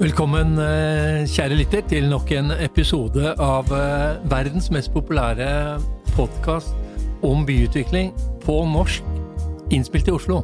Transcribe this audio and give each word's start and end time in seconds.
Velkommen, 0.00 0.54
eh, 0.56 1.26
kjære 1.28 1.58
lytter, 1.58 1.82
til 1.84 2.06
nok 2.08 2.30
en 2.32 2.54
episode 2.56 3.34
av 3.36 3.68
eh, 3.68 4.22
verdens 4.32 4.70
mest 4.72 4.94
populære 4.94 5.76
podkast 6.14 6.72
om 7.20 7.42
byutvikling 7.44 8.08
på 8.40 8.56
norsk, 8.64 9.04
innspilt 9.68 10.08
i 10.08 10.14
Oslo. 10.16 10.38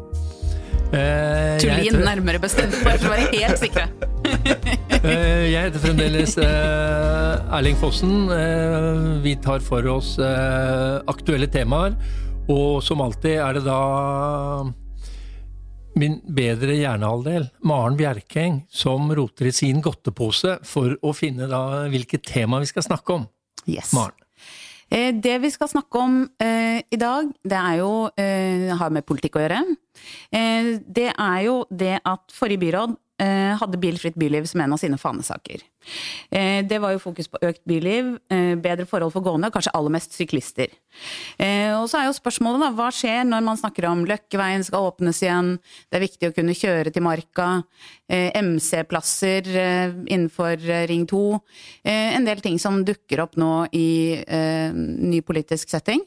Eh, 0.92 1.56
Tullin 1.64 2.04
nærmere 2.04 2.42
bestemt, 2.44 2.76
bare 2.84 3.00
for 3.00 3.08
å 3.08 3.16
være 3.16 3.32
helt 3.32 3.64
sikre. 3.64 3.88
jeg 5.54 5.56
heter 5.56 5.86
fremdeles 5.88 6.36
Erling 6.36 7.80
Fossen. 7.80 8.28
Vi 9.24 9.38
tar 9.40 9.64
for 9.64 9.88
oss 9.96 10.18
aktuelle 10.20 11.48
temaer, 11.48 11.96
og 12.44 12.82
som 12.84 13.00
alltid 13.00 13.40
er 13.40 13.56
det 13.56 13.70
da 13.72 13.84
min 15.96 16.18
bedre 16.36 16.76
hjernehalvdel, 16.76 17.48
Maren 17.66 17.96
Bjerkeng, 17.98 18.60
som 18.68 19.08
roter 19.16 19.50
i 19.50 19.54
sin 19.56 19.80
godtepose 19.84 20.58
for 20.66 20.96
å 21.02 21.14
finne 21.16 21.48
da 21.50 21.86
hvilket 21.92 22.26
tema 22.28 22.60
vi 22.62 22.68
skal 22.70 22.84
snakke 22.86 23.16
om. 23.16 23.26
Yes. 23.64 23.94
Maren. 23.96 24.18
Eh, 24.92 25.10
det 25.18 25.40
vi 25.42 25.50
skal 25.50 25.70
snakke 25.72 25.98
om 25.98 26.20
eh, 26.38 26.84
i 26.92 26.98
dag, 27.00 27.32
det 27.42 27.58
er 27.58 27.80
jo 27.80 27.90
eh, 28.14 28.68
har 28.78 28.92
med 28.94 29.06
politikk 29.08 29.40
å 29.40 29.42
gjøre. 29.42 29.64
Eh, 30.30 30.76
det 30.86 31.10
er 31.10 31.40
jo 31.48 31.58
det 31.74 31.96
at 32.04 32.36
forrige 32.36 32.62
byråd 32.68 32.94
Eh, 33.16 33.56
hadde 33.56 33.78
Bilfritt 33.80 34.14
byliv 34.14 34.44
som 34.44 34.60
en 34.60 34.72
av 34.76 34.80
sine 34.80 34.98
fanesaker. 35.00 35.62
Eh, 36.30 36.62
det 36.66 36.78
var 36.82 36.94
jo 36.94 37.02
fokus 37.02 37.28
på 37.30 37.40
økt 37.46 37.62
byliv, 37.68 38.16
eh, 38.30 38.54
bedre 38.60 38.86
forhold 38.86 39.12
for 39.14 39.24
gående, 39.24 39.50
kanskje 39.54 39.74
aller 39.74 39.94
mest 39.94 40.16
syklister. 40.16 40.72
Og 41.76 41.90
så 41.90 41.98
er 42.00 42.06
jo 42.06 42.16
spørsmålet 42.16 42.62
da, 42.62 42.70
hva 42.72 42.88
skjer 42.88 43.26
når 43.28 43.42
man 43.44 43.58
snakker 43.60 43.84
om 43.84 44.06
Løkkeveien 44.08 44.64
skal 44.64 44.86
åpnes 44.88 45.20
igjen, 45.20 45.58
det 45.90 45.98
er 45.98 46.06
viktig 46.06 46.30
å 46.30 46.34
kunne 46.34 46.56
kjøre 46.56 46.92
til 46.94 47.04
Marka, 47.04 47.64
MC-plasser 48.08 49.44
innenfor 50.08 50.56
Ring 50.88 51.04
2, 51.10 51.20
en 51.84 52.24
del 52.24 52.40
ting 52.40 52.56
som 52.62 52.80
dukker 52.80 53.20
opp 53.26 53.36
nå 53.36 53.66
i 53.76 54.24
ny 54.24 55.20
politisk 55.20 55.68
setting, 55.68 56.00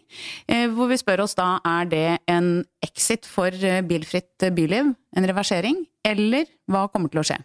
hvor 0.73 0.89
vi 0.89 0.97
spør 0.97 1.27
oss 1.27 1.37
da 1.37 1.59
er 1.61 1.85
det 1.85 2.07
en 2.25 2.65
exit 2.81 3.29
for 3.29 3.53
bilfritt 3.85 4.49
byliv, 4.57 4.95
en 5.13 5.29
reversering, 5.29 5.85
eller 6.01 6.49
hva 6.65 6.87
kommer 6.89 7.13
til 7.13 7.21
å 7.21 7.29
skje? 7.29 7.37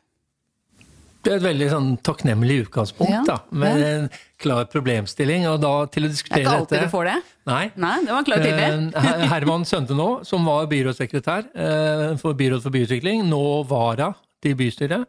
Det 1.25 1.33
er 1.33 1.39
et 1.39 1.45
veldig 1.47 1.67
sånn 1.73 1.87
takknemlig 2.05 2.59
utgangspunkt, 2.67 3.13
ja, 3.15 3.23
da, 3.25 3.39
med 3.57 3.81
ja. 3.81 3.93
en 3.95 4.09
klar 4.41 4.67
problemstilling. 4.69 5.47
Og 5.49 5.57
da 5.63 5.73
til 5.93 6.05
å 6.09 6.11
diskutere 6.13 6.43
dette 6.43 6.45
Det 6.45 6.51
er 6.51 6.51
ikke 6.51 6.59
alltid 6.61 6.77
dette, 6.77 6.91
du 6.91 6.93
får 6.93 7.09
det. 7.09 7.15
Nei. 7.49 7.63
Nei 7.81 7.95
det 8.05 8.13
var 8.13 8.27
klart 8.29 8.45
tidlig. 8.45 8.69
Eh, 9.15 9.25
Herman 9.31 9.65
Søndenå, 9.69 10.09
som 10.29 10.45
var 10.49 10.69
byrådssekretær 10.71 11.49
eh, 11.49 12.05
for 12.21 12.37
Byråd 12.37 12.65
for 12.65 12.75
byutvikling, 12.75 13.25
nå 13.31 13.41
vara 13.71 14.13
til 14.45 14.57
bystyret. 14.59 15.09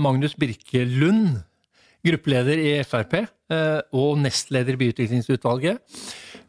Magnus 0.00 0.32
Birke 0.40 0.80
Lund, 0.88 1.42
gruppeleder 2.06 2.56
i 2.62 2.70
Frp 2.88 3.18
og 3.92 4.14
nestleder 4.22 4.78
i 4.78 4.80
byutviklingsutvalget. 4.80 5.82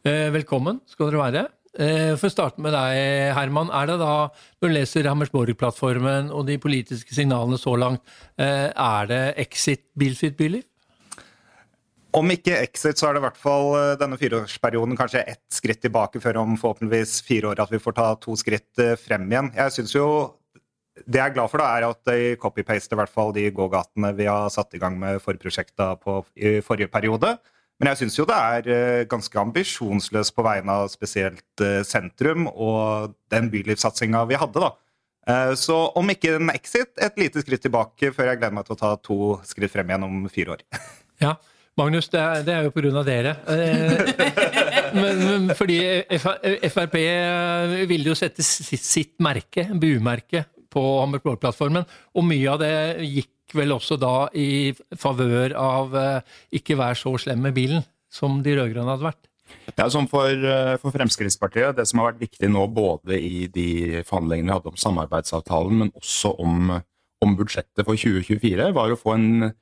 Velkommen 0.07 0.79
skal 0.87 1.09
dere 1.09 1.19
være. 1.25 1.41
Eh, 1.77 2.15
for 2.17 2.29
å 2.29 2.33
starte 2.33 2.63
med 2.63 2.73
deg, 2.73 3.35
Herman. 3.37 3.69
Er 3.75 3.91
det 3.91 3.99
da, 4.01 4.13
du 4.61 4.69
leser 4.71 5.05
Hammersborg-plattformen 5.09 6.31
og 6.33 6.47
de 6.47 6.57
politiske 6.61 7.13
signalene 7.13 7.59
så 7.61 7.75
langt, 7.77 8.01
eh, 8.41 8.73
er 8.73 9.09
det 9.09 9.23
exit 9.37 9.85
bilfritt 9.93 10.37
byliv? 10.37 10.63
Om 12.11 12.31
ikke 12.33 12.57
exit, 12.57 12.97
så 12.97 13.09
er 13.09 13.13
det 13.13 13.21
i 13.21 13.27
hvert 13.27 13.37
fall 13.37 13.75
eh, 13.77 13.95
denne 14.01 14.17
fireårsperioden 14.17 14.97
kanskje 14.97 15.27
ett 15.29 15.45
skritt 15.53 15.81
tilbake 15.81 16.19
før 16.19 16.41
om 16.41 16.57
forhåpentligvis 16.57 17.21
fire 17.21 17.53
år 17.53 17.61
at 17.61 17.69
vi 17.69 17.77
får 17.77 17.97
ta 17.99 18.15
to 18.17 18.33
skritt 18.35 18.73
frem 18.97 19.29
igjen. 19.29 19.53
Jeg 19.53 19.71
synes 19.77 19.95
jo 19.95 20.35
Det 20.99 21.15
jeg 21.15 21.29
er 21.29 21.33
glad 21.33 21.47
for, 21.47 21.61
da, 21.61 21.77
er 21.77 21.85
at 21.87 22.01
de 22.09 22.35
copy-paster 22.35 22.91
i 22.91 22.99
hvert 22.99 23.13
fall 23.13 23.31
de 23.31 23.45
gågatene 23.55 24.09
vi 24.17 24.25
har 24.25 24.49
satt 24.49 24.73
i 24.75 24.79
gang 24.81 24.97
med 24.99 25.21
forprosjekta 25.23 25.93
i 26.35 26.59
forrige 26.59 26.91
periode. 26.91 27.37
Men 27.79 27.93
jeg 27.93 28.01
syns 28.01 28.17
jo 28.19 28.25
det 28.27 28.35
er 28.35 28.69
eh, 28.73 29.05
ganske 29.07 29.39
ambisjonsløst 29.39 30.35
på 30.35 30.43
vegne 30.43 30.75
av 30.81 30.89
spesielt 30.91 31.63
eh, 31.63 31.79
sentrum 31.87 32.49
og 32.51 33.13
den 33.31 33.47
bylivssatsinga 33.53 34.25
vi 34.27 34.39
hadde, 34.39 34.65
da. 34.65 34.73
Eh, 35.29 35.53
så 35.59 35.77
om 35.99 36.11
ikke 36.11 36.35
en 36.35 36.51
exit, 36.51 36.91
et 36.99 37.21
lite 37.21 37.43
skritt 37.45 37.63
tilbake 37.63 38.11
før 38.15 38.33
jeg 38.33 38.41
gleder 38.41 38.57
meg 38.57 38.67
til 38.67 38.75
å 38.75 38.81
ta 38.81 38.91
to 38.99 39.19
skritt 39.47 39.71
frem 39.71 39.93
igjen 39.93 40.09
om 40.09 40.27
fire 40.31 40.57
år. 40.57 40.67
Ja, 41.19 41.33
Magnus, 41.75 42.07
det 42.07 42.19
er, 42.19 42.43
det 42.47 42.53
er 42.55 42.67
jo 42.67 42.71
pga. 42.71 43.01
dere. 43.03 43.33
Men, 44.95 45.49
fordi 45.51 45.75
Frp 46.71 46.95
ville 47.89 48.07
jo 48.07 48.15
sette 48.15 48.43
sitt 48.43 49.17
merke, 49.19 49.65
bumerke, 49.75 50.45
på 50.71 50.83
Hammersborg-plattformen, 51.01 51.83
og 52.15 52.23
mye 52.29 52.53
av 52.53 52.61
det 52.61 52.71
gikk 53.03 53.33
vel 53.57 53.73
også 53.75 53.97
da 53.99 54.27
i 54.37 54.73
favør 54.97 55.55
av 55.59 55.95
eh, 55.97 56.37
ikke 56.59 56.77
vær 56.79 56.97
så 56.97 57.15
slem 57.21 57.41
med 57.47 57.55
bilen, 57.57 57.83
som 58.11 58.41
de 58.45 58.55
rød-grønne 58.57 58.95
hadde 58.95 59.09
vært. 59.09 59.29
Ja, 59.77 59.87
som 59.89 60.07
for, 60.09 60.29
eh, 60.29 60.75
for, 60.81 60.91
Fremskrittspartiet, 60.93 61.75
Det 61.75 61.87
som 61.87 61.99
har 61.99 62.11
vært 62.11 62.25
viktig 62.25 62.49
nå 62.49 62.67
både 62.73 63.17
i 63.17 63.47
de 63.47 64.03
forhandlingene 64.05 64.49
vi 64.49 64.57
hadde 64.57 64.73
om 64.73 64.83
samarbeidsavtalen, 64.83 65.79
men 65.83 65.91
også 65.95 66.35
om, 66.39 66.81
om 67.21 67.35
budsjettet 67.37 67.85
for 67.85 67.95
2024, 67.95 68.71
var 68.73 68.91
å 68.91 68.99
få 68.99 69.15
en, 69.15 69.53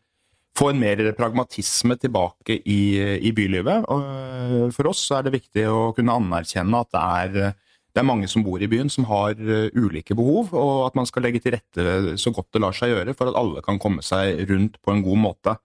få 0.58 0.72
en 0.72 0.82
mer 0.82 1.04
pragmatisme 1.18 1.98
tilbake 2.00 2.62
i, 2.66 2.82
i 3.20 3.32
bylivet. 3.32 3.88
Og 3.88 4.04
eh, 4.04 4.68
for 4.76 4.92
oss 4.92 5.06
er 5.12 5.28
det 5.28 5.38
viktig 5.38 5.68
å 5.70 5.92
kunne 5.98 6.18
anerkjenne 6.20 6.84
at 6.84 6.94
det 6.96 7.06
er 7.06 7.56
det 7.98 8.04
er 8.04 8.12
mange 8.12 8.28
som 8.30 8.44
bor 8.46 8.62
i 8.62 8.70
byen 8.70 8.92
som 8.94 9.08
har 9.10 9.40
uh, 9.42 9.74
ulike 9.74 10.14
behov, 10.18 10.52
og 10.54 10.84
at 10.86 10.98
man 11.00 11.08
skal 11.10 11.26
legge 11.26 11.42
til 11.42 11.56
rette 11.56 12.18
så 12.22 12.30
godt 12.36 12.52
det 12.54 12.62
lar 12.62 12.76
seg 12.78 12.92
gjøre 12.94 13.16
for 13.18 13.32
at 13.32 13.40
alle 13.40 13.64
kan 13.66 13.80
komme 13.82 14.06
seg 14.06 14.44
rundt 14.52 14.78
på 14.86 14.94
en 14.94 15.02
god 15.02 15.24
måte. 15.24 15.56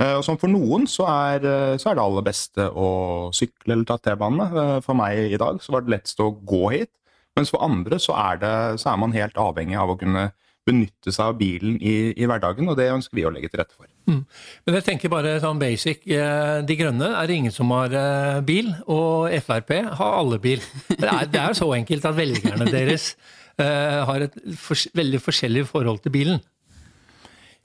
Uh, 0.00 0.18
og 0.18 0.24
som 0.26 0.36
For 0.40 0.52
noen 0.52 0.84
så 0.90 1.06
er, 1.08 1.46
uh, 1.46 1.78
så 1.80 1.90
er, 1.90 1.96
det 1.96 2.04
aller 2.04 2.26
beste 2.26 2.66
å 2.68 2.90
sykle 3.36 3.72
eller 3.72 3.88
ta 3.88 3.96
T-banene. 3.96 4.66
For 4.84 4.98
meg 4.98 5.32
i 5.32 5.40
dag 5.40 5.62
så 5.64 5.72
var 5.72 5.86
det 5.86 5.94
lettest 5.96 6.20
å 6.20 6.34
gå 6.36 6.62
hit, 6.76 6.92
mens 7.38 7.52
for 7.54 7.64
andre 7.64 7.96
så 8.02 8.18
er, 8.28 8.42
det, 8.44 8.54
så 8.82 8.92
er 8.92 9.00
man 9.00 9.16
helt 9.16 9.40
avhengig 9.40 9.80
av 9.80 9.94
å 9.94 9.96
kunne 10.00 10.28
benytte 10.70 11.12
seg 11.12 11.32
av 11.32 11.38
bilen 11.40 11.76
i, 11.78 11.94
i, 12.14 12.28
hverdagen, 12.28 12.68
og 12.70 12.78
det 12.78 12.88
ønsker 12.94 13.18
vi 13.18 13.26
å 13.26 13.32
legge 13.34 13.50
til 13.50 13.62
rette 13.62 13.76
for. 13.76 13.88
Mm. 14.10 14.22
Men 14.66 14.78
jeg 14.78 14.86
tenker 14.86 15.12
bare 15.12 15.34
sånn 15.42 15.60
basic. 15.60 16.06
Eh, 16.06 16.60
de 16.66 16.78
Grønne 16.78 17.10
er 17.18 17.28
det 17.28 17.40
ingen 17.40 17.54
som 17.54 17.74
har 17.74 17.94
eh, 17.96 18.38
bil, 18.46 18.72
og 18.90 19.28
Frp 19.44 19.74
har 20.00 20.16
alle 20.22 20.40
bil. 20.42 20.64
Det 20.90 21.04
er, 21.04 21.28
det 21.30 21.42
er 21.42 21.58
så 21.58 21.68
enkelt 21.76 22.08
at 22.08 22.18
velgerne 22.18 22.70
deres 22.78 23.12
uh, 23.60 24.06
har 24.08 24.26
et 24.26 24.40
for, 24.58 24.78
veldig 24.96 25.20
forskjellig 25.22 25.66
forhold 25.68 26.02
til 26.04 26.14
bilen. 26.14 26.42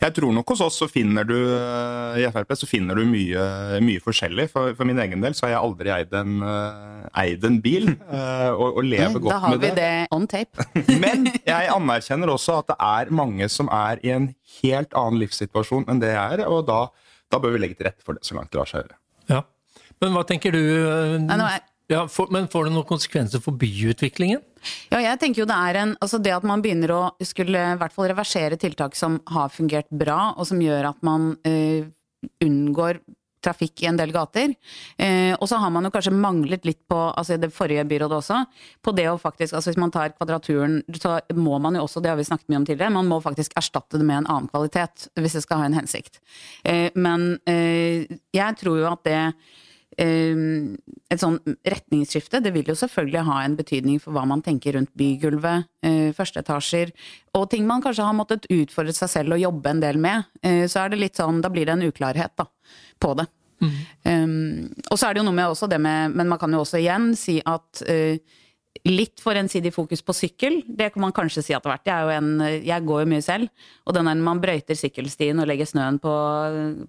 Jeg 0.03 0.11
tror 0.17 0.33
nok 0.35 0.49
hos 0.51 0.61
oss 0.65 0.77
så 0.81 0.87
finner 0.91 1.23
du 1.27 1.35
eh, 1.35 2.17
i 2.19 2.25
Frp 2.33 2.51
så 2.59 2.67
finner 2.67 2.97
du 2.99 3.05
mye, 3.07 3.43
mye 3.83 4.01
forskjellig. 4.03 4.49
For, 4.51 4.73
for, 4.75 4.87
min 4.87 4.99
egen 5.01 5.23
del 5.23 5.35
så 5.37 5.47
har 5.47 5.53
jeg 5.53 5.61
aldri 5.61 5.93
eid 5.95 6.15
en, 6.19 6.33
uh, 6.43 7.05
eid 7.21 7.45
en 7.47 7.61
bil, 7.63 7.93
uh, 8.03 8.51
og, 8.59 8.81
og, 8.81 8.81
lever 8.83 9.23
godt 9.23 9.23
med 9.23 9.31
det. 9.31 9.31
Da 9.31 9.39
har 9.45 9.61
vi 9.63 9.71
det. 9.79 9.93
on 10.15 10.27
tape. 10.31 10.67
Men 11.05 11.29
jeg 11.31 11.71
anerkjenner 11.71 12.33
også 12.33 12.59
at 12.59 12.73
det 12.73 12.77
er 12.89 13.13
mange 13.21 13.47
som 13.51 13.71
er 13.71 14.03
i 14.03 14.11
en 14.15 14.29
helt 14.59 14.97
annen 14.99 15.21
livssituasjon 15.23 15.87
enn 15.91 16.03
det 16.03 16.11
jeg 16.11 16.41
er, 16.41 16.45
og 16.51 16.67
da, 16.67 16.81
da 17.31 17.39
bør 17.41 17.55
vi 17.55 17.63
legge 17.63 17.79
til 17.79 17.87
rette 17.87 18.03
for 18.05 18.19
det 18.19 18.27
så 18.27 18.37
langt 18.37 18.51
det 18.51 18.59
lar 18.59 18.71
seg 18.71 18.83
gjøre. 18.83 18.99
Ja. 19.31 19.45
Men 20.03 20.17
hva 20.17 20.25
tenker 20.27 20.51
du? 20.51 20.59
Nei, 21.23 21.39
nå 21.39 21.47
er 21.47 21.63
ja, 21.91 22.05
for, 22.09 22.31
Men 22.33 22.47
får 22.51 22.67
det 22.67 22.75
noen 22.75 22.87
konsekvenser 22.89 23.41
for 23.43 23.57
byutviklingen? 23.61 24.41
Ja, 24.89 25.01
jeg 25.03 25.19
tenker 25.21 25.43
jo 25.43 25.49
Det 25.49 25.57
er 25.69 25.81
en, 25.83 25.97
altså 26.01 26.17
det 26.21 26.33
at 26.33 26.47
man 26.47 26.63
begynner 26.63 26.93
å 26.95 27.01
skulle 27.23 27.61
i 27.75 27.81
hvert 27.81 27.93
fall 27.93 28.09
reversere 28.09 28.57
tiltak 28.61 28.97
som 28.97 29.19
har 29.29 29.53
fungert 29.53 29.91
bra, 29.93 30.33
og 30.33 30.49
som 30.49 30.61
gjør 30.61 30.89
at 30.89 31.05
man 31.05 31.35
uh, 31.45 31.85
unngår 32.41 33.03
trafikk 33.45 33.83
i 33.83 33.89
en 33.91 33.99
del 33.99 34.09
gater. 34.09 34.55
Eh, 34.97 35.35
og 35.35 35.45
så 35.45 35.59
har 35.61 35.69
man 35.69 35.85
jo 35.85 35.91
kanskje 35.93 36.15
manglet 36.17 36.63
litt 36.65 36.79
på 36.89 36.97
altså 37.11 37.37
det 37.37 37.51
forrige 37.53 37.83
byrådet 37.85 38.17
også, 38.17 38.39
på 38.81 38.93
det 38.97 39.05
å 39.11 39.19
faktisk 39.21 39.53
altså 39.53 39.69
Hvis 39.69 39.81
man 39.83 39.93
tar 39.93 40.15
Kvadraturen, 40.15 40.79
så 40.97 41.19
må 41.37 41.59
man 41.61 41.77
jo 41.77 41.83
også, 41.85 42.01
det 42.01 42.09
har 42.09 42.17
vi 42.17 42.25
snakket 42.25 42.49
mye 42.49 42.63
om 42.63 42.65
tidligere, 42.65 42.95
man 42.95 43.11
må 43.11 43.19
faktisk 43.21 43.53
erstatte 43.61 44.01
det 44.01 44.07
med 44.07 44.23
en 44.23 44.31
annen 44.33 44.49
kvalitet 44.49 45.11
hvis 45.19 45.37
det 45.37 45.43
skal 45.45 45.61
ha 45.61 45.69
en 45.69 45.77
hensikt. 45.77 46.17
Eh, 46.65 46.89
men 46.95 47.35
jeg 47.45 48.57
tror 48.63 48.81
jo 48.81 48.89
at 48.89 49.05
det 49.05 49.21
et 49.95 51.21
sånn 51.21 51.37
retningsskifte, 51.63 52.41
det 52.43 52.51
vil 52.55 52.67
jo 52.67 52.75
selvfølgelig 52.75 53.23
ha 53.29 53.37
en 53.45 53.55
betydning 53.55 54.01
for 54.03 54.15
hva 54.15 54.25
man 54.27 54.41
tenker 54.43 54.75
rundt 54.75 54.91
bygulvet, 54.97 55.69
første 55.79 56.15
førsteetasjer, 56.17 56.91
og 57.37 57.49
ting 57.51 57.65
man 57.67 57.83
kanskje 57.83 58.05
har 58.07 58.15
måttet 58.17 58.47
utfordre 58.51 58.95
seg 58.95 59.11
selv 59.11 59.35
og 59.35 59.41
jobbe 59.41 59.71
en 59.71 59.81
del 59.83 59.99
med. 60.01 60.27
Eh, 60.43 60.65
så 60.71 60.83
er 60.83 60.91
det 60.91 61.01
litt 61.01 61.19
sånn, 61.19 61.41
da 61.43 61.51
blir 61.53 61.67
det 61.67 61.75
en 61.77 61.87
uklarhet 61.87 62.35
da, 62.39 62.47
på 62.99 63.13
det. 63.19 63.27
Mm. 63.63 63.75
Um, 64.03 64.73
og 64.91 64.99
så 64.99 65.07
er 65.07 65.15
det 65.15 65.21
jo 65.21 65.29
noe 65.29 65.37
med 65.37 65.47
også 65.47 65.69
det 65.71 65.77
med 65.79 66.11
Men 66.11 66.27
man 66.27 66.39
kan 66.41 66.51
jo 66.51 66.59
også 66.65 66.75
igjen 66.75 67.13
si 67.15 67.37
at 67.39 67.79
uh, 67.87 68.17
litt 68.83 69.21
for 69.23 69.37
ensidig 69.39 69.71
fokus 69.73 70.03
på 70.05 70.13
sykkel. 70.13 70.59
Det 70.67 70.91
kan 70.93 71.05
man 71.05 71.13
kanskje 71.15 71.43
si 71.45 71.55
at 71.55 71.63
det 71.63 71.71
har 71.71 71.77
vært. 71.77 71.89
Jeg, 71.89 72.17
en, 72.19 72.63
jeg 72.65 72.85
går 72.85 73.03
jo 73.03 73.09
mye 73.13 73.25
selv. 73.25 73.67
Og 73.85 73.95
den 73.97 74.09
der 74.09 74.23
man 74.27 74.41
brøyter 74.43 74.77
sykkelstien 74.77 75.39
og 75.41 75.47
legger 75.49 75.69
snøen 75.69 75.99
på, 76.03 76.15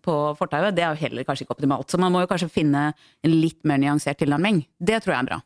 på 0.05 0.17
fortauet, 0.38 0.75
det 0.77 0.85
er 0.85 0.94
jo 0.94 1.05
heller 1.06 1.29
kanskje 1.29 1.47
ikke 1.47 1.56
optimalt. 1.56 1.91
Så 1.91 2.00
man 2.03 2.15
må 2.15 2.25
jo 2.25 2.31
kanskje 2.31 2.53
finne 2.53 2.88
en 2.93 3.37
litt 3.37 3.61
mer 3.69 3.81
nyansert 3.83 4.21
tilnærming. 4.23 4.65
Det 4.79 5.03
tror 5.05 5.17
jeg 5.17 5.23
er 5.23 5.31
bra. 5.31 5.43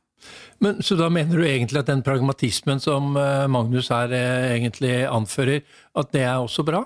Men, 0.60 0.80
så 0.84 0.96
da 1.00 1.08
mener 1.12 1.40
du 1.40 1.46
egentlig 1.46 1.80
at 1.80 1.88
den 1.88 2.02
pragmatismen 2.04 2.80
som 2.82 3.14
eh, 3.16 3.46
Magnus 3.48 3.88
her 3.92 4.12
eh, 4.12 4.50
egentlig 4.58 4.98
anfører, 5.08 5.62
at 5.96 6.10
det 6.12 6.26
er 6.26 6.40
også 6.40 6.64
bra? 6.66 6.82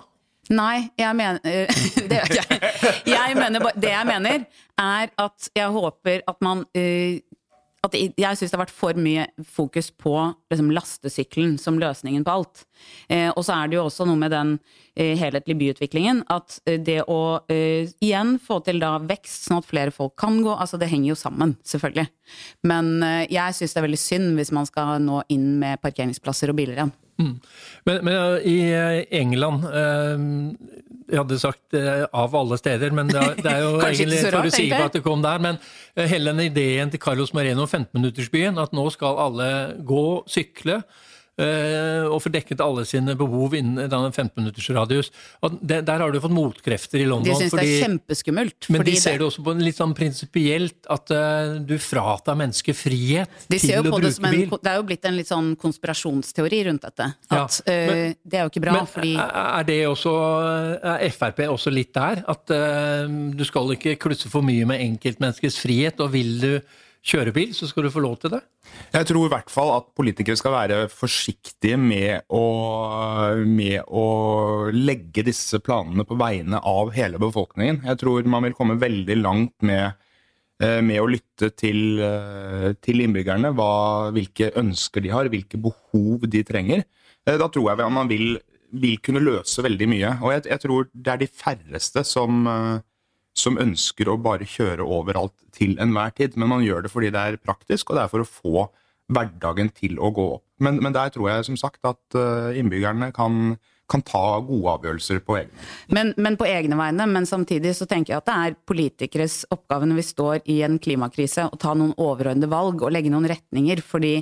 Nei, 0.53 0.91
jeg 1.01 1.17
mener 1.17 1.41
det, 2.11 2.21
jeg, 2.37 2.61
jeg 3.09 3.39
mener, 3.39 3.71
det 3.81 3.91
jeg 3.91 4.07
mener, 4.07 4.45
er 4.79 5.11
at 5.19 5.49
jeg 5.57 5.73
håper 5.73 6.21
at 6.29 6.45
man 6.45 6.67
uh, 6.77 7.17
at 7.85 7.95
Jeg 7.95 8.39
syns 8.39 8.51
det 8.51 8.57
har 8.57 8.65
vært 8.65 8.75
for 8.75 8.99
mye 9.01 9.27
fokus 9.45 9.91
på 9.91 10.15
liksom, 10.51 10.71
lastesykkelen 10.75 11.57
som 11.61 11.79
løsningen 11.81 12.25
på 12.25 12.35
alt. 12.39 12.65
Eh, 13.09 13.31
og 13.31 13.45
så 13.45 13.59
er 13.59 13.71
det 13.71 13.79
jo 13.79 13.85
også 13.85 14.07
noe 14.09 14.21
med 14.21 14.33
den 14.35 14.57
eh, 14.97 15.15
helhetlige 15.21 15.61
byutviklingen 15.61 16.25
at 16.33 16.59
eh, 16.69 16.81
det 16.81 17.03
å 17.11 17.21
eh, 17.53 17.93
igjen 18.05 18.39
få 18.43 18.61
til 18.65 18.81
da 18.83 18.97
vekst, 19.05 19.49
sånn 19.49 19.61
at 19.61 19.69
flere 19.69 19.95
folk 19.95 20.17
kan 20.21 20.41
gå, 20.45 20.55
altså 20.55 20.81
det 20.81 20.91
henger 20.93 21.13
jo 21.13 21.21
sammen, 21.21 21.57
selvfølgelig. 21.67 22.09
Men 22.71 22.95
eh, 23.05 23.23
jeg 23.33 23.59
syns 23.59 23.77
det 23.77 23.83
er 23.83 23.89
veldig 23.89 24.05
synd 24.07 24.41
hvis 24.41 24.55
man 24.57 24.69
skal 24.71 24.97
nå 25.05 25.25
inn 25.35 25.55
med 25.61 25.83
parkeringsplasser 25.85 26.53
og 26.53 26.61
biler 26.61 26.79
igjen. 26.81 26.95
Mm. 27.21 27.35
Men, 27.87 27.99
men, 28.03 28.17
i 28.43 28.57
England 29.15 29.63
Jeg 29.71 31.21
hadde 31.21 31.37
sagt 31.39 31.77
av 31.77 32.35
alle 32.35 32.59
steder, 32.59 32.91
men 32.97 33.07
det 33.13 33.21
er, 33.21 33.35
det 33.39 33.53
er 33.53 33.61
jo 33.63 33.73
egentlig 33.87 34.19
forutsigbart 34.25 34.89
at 34.89 34.99
det 34.99 35.05
kom 35.05 35.23
der. 35.23 35.43
Men 35.45 35.61
hele 35.95 36.33
den 36.33 36.49
ideen 36.49 36.91
til 36.91 37.03
Carlos 37.03 37.35
Moreno, 37.37 37.69
15-minuttersbyen, 37.71 38.59
at 38.59 38.75
nå 38.75 38.89
skal 38.97 39.21
alle 39.29 39.51
gå, 39.87 40.07
sykle 40.27 40.81
Eh, 40.81 41.14
og 41.35 42.21
får 42.23 42.33
dekket 42.37 42.61
alle 42.63 42.85
sine 42.87 43.17
behov 43.19 43.57
innen 43.59 43.89
denne 43.91 44.11
15 44.13 44.37
minutters 44.39 44.69
radius. 44.75 45.11
Og 45.43 45.57
der, 45.63 45.83
har 45.89 46.13
du 46.13 46.21
fått 46.23 46.35
motkrefter 46.35 47.03
i 47.03 47.09
London. 47.09 47.27
De 47.27 47.39
syns 47.43 47.57
det 47.57 47.65
er 47.65 47.83
kjempeskummelt. 47.85 48.69
Men 48.71 48.85
de 48.87 48.95
ser 49.01 49.19
det 49.19 49.27
også 49.27 49.45
på 49.45 49.55
litt 49.59 49.79
sånn 49.79 49.95
prinsipielt, 49.97 50.79
at 50.93 51.13
uh, 51.15 51.57
du 51.65 51.75
fratar 51.83 52.39
mennesker 52.39 52.77
frihet 52.77 53.49
de 53.51 53.59
til 53.61 53.75
å 53.79 53.83
bruke 53.87 54.03
det 54.05 54.13
bil. 54.23 54.47
En, 54.47 54.63
det 54.65 54.73
er 54.73 54.79
jo 54.79 54.87
blitt 54.89 55.09
en 55.09 55.19
litt 55.19 55.31
sånn 55.31 55.51
konspirasjonsteori 55.61 56.63
rundt 56.69 56.87
dette. 56.87 57.11
At 57.31 57.61
ja, 57.65 57.75
men, 57.75 58.05
uh, 58.15 58.23
det 58.23 58.41
er 58.41 58.47
jo 58.47 58.53
ikke 58.53 58.65
bra, 58.67 58.79
men, 58.79 58.91
fordi 58.91 59.15
Er 59.19 59.69
det 59.69 59.81
også 59.89 60.15
Er 60.95 61.15
Frp 61.15 61.45
også 61.49 61.73
litt 61.75 61.93
der? 61.97 62.25
At 62.31 62.55
uh, 62.55 63.11
du 63.35 63.45
skal 63.47 63.75
ikke 63.77 63.99
klusse 64.01 64.31
for 64.33 64.47
mye 64.47 64.67
med 64.69 64.83
enkeltmenneskets 64.85 65.61
frihet, 65.63 66.01
og 66.05 66.15
vil 66.15 66.35
du 66.43 66.51
kjøre 67.05 67.35
bil, 67.37 67.53
så 67.53 67.69
skal 67.69 67.85
du 67.85 67.93
få 67.93 68.03
lov 68.03 68.17
til 68.23 68.33
det? 68.33 68.41
Jeg 68.95 69.09
tror 69.11 69.27
i 69.27 69.33
hvert 69.35 69.53
fall 69.53 69.73
at 69.75 69.91
politikere 69.97 70.39
skal 70.41 70.55
være 70.55 70.79
forsiktige 70.93 71.77
med 71.81 72.25
å, 72.33 72.45
med 73.45 73.85
å 73.93 74.07
legge 74.73 75.27
disse 75.27 75.61
planene 75.65 76.07
på 76.09 76.17
vegne 76.21 76.63
av 76.65 76.95
hele 76.97 77.21
befolkningen. 77.21 77.83
Jeg 77.91 78.01
tror 78.01 78.31
man 78.31 78.49
vil 78.49 78.57
komme 78.57 78.79
veldig 78.81 79.19
langt 79.21 79.55
med, 79.69 80.01
eh, 80.63 80.81
med 80.81 81.03
å 81.03 81.11
lytte 81.11 81.53
til, 81.53 82.01
eh, 82.01 82.71
til 82.81 83.05
innbyggerne. 83.05 83.53
Hva, 83.53 84.09
hvilke 84.17 84.55
ønsker 84.61 85.05
de 85.05 85.13
har, 85.13 85.29
hvilke 85.29 85.61
behov 85.61 86.25
de 86.25 86.43
trenger. 86.47 86.87
Eh, 87.27 87.37
da 87.37 87.51
tror 87.53 87.69
jeg 87.75 87.93
man 87.93 88.09
vil, 88.09 88.39
vil 88.73 88.97
kunne 89.05 89.23
løse 89.23 89.61
veldig 89.61 89.93
mye. 89.93 90.17
Og 90.25 90.33
jeg, 90.39 90.49
jeg 90.55 90.65
tror 90.65 90.89
det 90.95 91.13
er 91.13 91.21
de 91.21 91.33
færreste 91.45 92.09
som 92.09 92.49
som 93.35 93.59
ønsker 93.61 94.09
å 94.09 94.19
bare 94.23 94.47
kjøre 94.49 94.87
overalt 94.87 95.35
til 95.55 95.77
enhver 95.83 96.15
tid. 96.15 96.39
Men 96.39 96.53
man 96.53 96.65
gjør 96.65 96.87
det 96.87 96.95
fordi 96.95 97.13
det 97.15 97.21
er 97.21 97.43
praktisk, 97.43 97.91
og 97.91 97.99
det 97.99 98.07
er 98.07 98.13
for 98.13 98.25
å 98.25 98.31
få 98.31 98.67
hverdagen 99.13 99.71
til 99.77 99.99
å 100.01 100.11
gå 100.15 100.27
opp. 100.39 100.47
Men, 100.65 100.81
men 100.83 100.95
der 100.95 101.13
tror 101.13 101.31
jeg 101.31 101.47
som 101.49 101.59
sagt 101.61 101.85
at 101.89 102.17
eh, 102.17 102.59
innbyggerne 102.61 103.11
kan, 103.15 103.57
kan 103.91 104.05
ta 104.07 104.39
gode 104.47 104.77
avgjørelser 104.79 105.21
på 105.27 105.37
egne 105.43 105.67
men, 105.93 106.13
men 106.17 106.39
på 106.41 106.47
egne 106.49 106.79
vegne, 106.79 107.09
men 107.11 107.29
samtidig 107.29 107.75
så 107.77 107.89
tenker 107.91 108.15
jeg 108.15 108.23
at 108.23 108.31
det 108.31 108.37
er 108.39 108.57
politikeres 108.71 109.41
oppgave 109.55 109.91
når 109.91 110.01
vi 110.01 110.07
står 110.09 110.47
i 110.55 110.61
en 110.65 110.79
klimakrise, 110.81 111.49
å 111.51 111.61
ta 111.61 111.75
noen 111.77 111.93
overordnede 111.99 112.49
valg 112.53 112.87
og 112.87 112.95
legge 112.95 113.13
noen 113.13 113.29
retninger. 113.35 113.83
fordi 113.85 114.15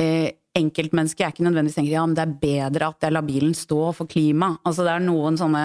eh, 0.00 0.32
enkeltmennesket 0.56 1.24
er 1.24 1.34
ikke 1.34 1.46
nødvendigvis 1.46 1.78
tenker 1.78 1.94
ja, 1.94 2.04
men 2.06 2.16
det 2.16 2.24
er 2.24 2.36
bedre 2.40 2.90
at 2.90 3.06
jeg 3.06 3.14
lar 3.14 3.26
bilen 3.26 3.54
stå 3.56 3.80
for 3.96 4.10
klima. 4.10 4.54
Altså 4.66 4.86
Det 4.86 4.94
er 4.94 5.04
noen 5.04 5.38
sånne 5.40 5.64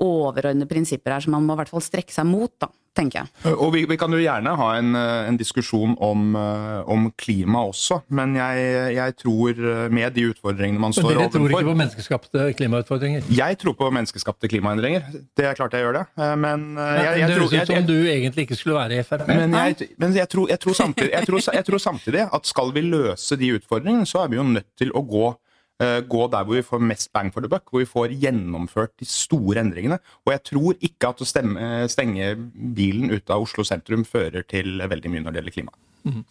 overordnede 0.00 0.70
prinsipper 0.70 1.16
her 1.16 1.24
som 1.24 1.36
man 1.36 1.46
må 1.46 1.56
i 1.56 1.62
hvert 1.62 1.72
fall 1.72 1.84
strekke 1.84 2.14
seg 2.14 2.28
mot. 2.30 2.52
da 2.60 2.70
tenker 2.96 3.22
jeg. 3.22 3.54
Og 3.54 3.70
vi, 3.74 3.84
vi, 3.88 3.96
kan 4.00 4.12
jo 4.12 4.18
gjerne 4.20 4.52
ha 4.58 4.68
en, 4.78 4.94
eh, 4.98 5.28
en 5.30 5.38
diskusjon 5.38 5.94
om, 6.02 6.34
eh, 6.38 6.90
om, 6.90 7.08
klima 7.20 7.62
også, 7.68 8.00
men 8.16 8.34
jeg, 8.38 8.64
jeg, 8.96 9.16
tror 9.20 9.60
eh, 9.72 9.84
med 9.92 10.16
de 10.16 10.26
utfordringene 10.30 10.82
man 10.82 10.94
står 10.96 11.12
overfor 11.12 11.20
Dere 11.20 11.32
tror 11.34 11.54
ikke 11.54 11.70
på 11.70 11.76
menneskeskapte 11.82 12.46
klimautfordringer? 12.58 13.28
Jeg 13.34 13.60
tror 13.62 13.76
på 13.78 13.90
menneskeskapte 13.94 14.50
klimaendringer. 14.50 15.06
Det 15.36 15.46
er 15.46 15.58
klart 15.58 15.76
jeg 15.76 15.86
gjør 15.86 16.00
det. 16.00 16.06
Men 16.40 16.66
jeg, 16.76 17.04
jeg, 17.04 17.20
jeg 17.20 17.28
Det 17.28 17.36
høres 17.38 17.54
ut 17.54 17.74
som 17.74 17.86
du 17.90 17.98
egentlig 18.00 18.46
ikke 18.48 18.58
skulle 18.58 18.78
være 18.80 18.98
i 18.98 19.04
Frp. 19.06 19.28
Men, 19.28 19.54
men 20.00 20.16
jeg, 20.16 20.28
tror, 20.32 20.50
tror 20.64 20.78
samtidig, 20.78 21.12
tror, 21.28 21.44
jeg 21.54 21.68
tror 21.68 21.82
samtidig 21.82 22.26
at 22.26 22.50
skal 22.50 22.74
vi 22.74 22.84
løse 22.86 23.38
de 23.38 23.54
utfordringene, 23.58 24.08
så 24.08 24.24
er 24.24 24.34
vi 24.34 24.40
jo 24.40 24.48
nødt 24.50 24.70
til 24.80 24.92
å 24.96 25.04
gå 25.06 25.30
Eh, 25.30 25.49
gå 25.80 26.26
der 26.28 26.44
hvor 26.44 26.58
vi 26.58 26.64
får 26.66 26.82
mest 26.84 27.08
bang 27.16 27.30
for 27.32 27.40
the 27.40 27.48
buck, 27.48 27.70
hvor 27.70 27.80
vi 27.80 27.88
får 27.88 28.12
gjennomført 28.20 28.92
de 29.00 29.06
store 29.08 29.62
endringene. 29.62 29.96
Og 30.26 30.34
jeg 30.34 30.42
tror 30.50 30.82
ikke 30.90 31.12
at 31.14 31.22
å 31.24 31.28
stemme, 31.28 31.70
stenge 31.88 32.34
bilen 32.76 33.08
ut 33.14 33.32
av 33.32 33.46
Oslo 33.46 33.64
sentrum 33.64 34.04
fører 34.04 34.44
til 34.44 34.76
veldig 34.80 35.12
mye 35.12 35.24
når 35.24 35.32
det 35.32 35.40
gjelder 35.40 35.56
klima. 35.56 35.72
Mm. 36.04 36.22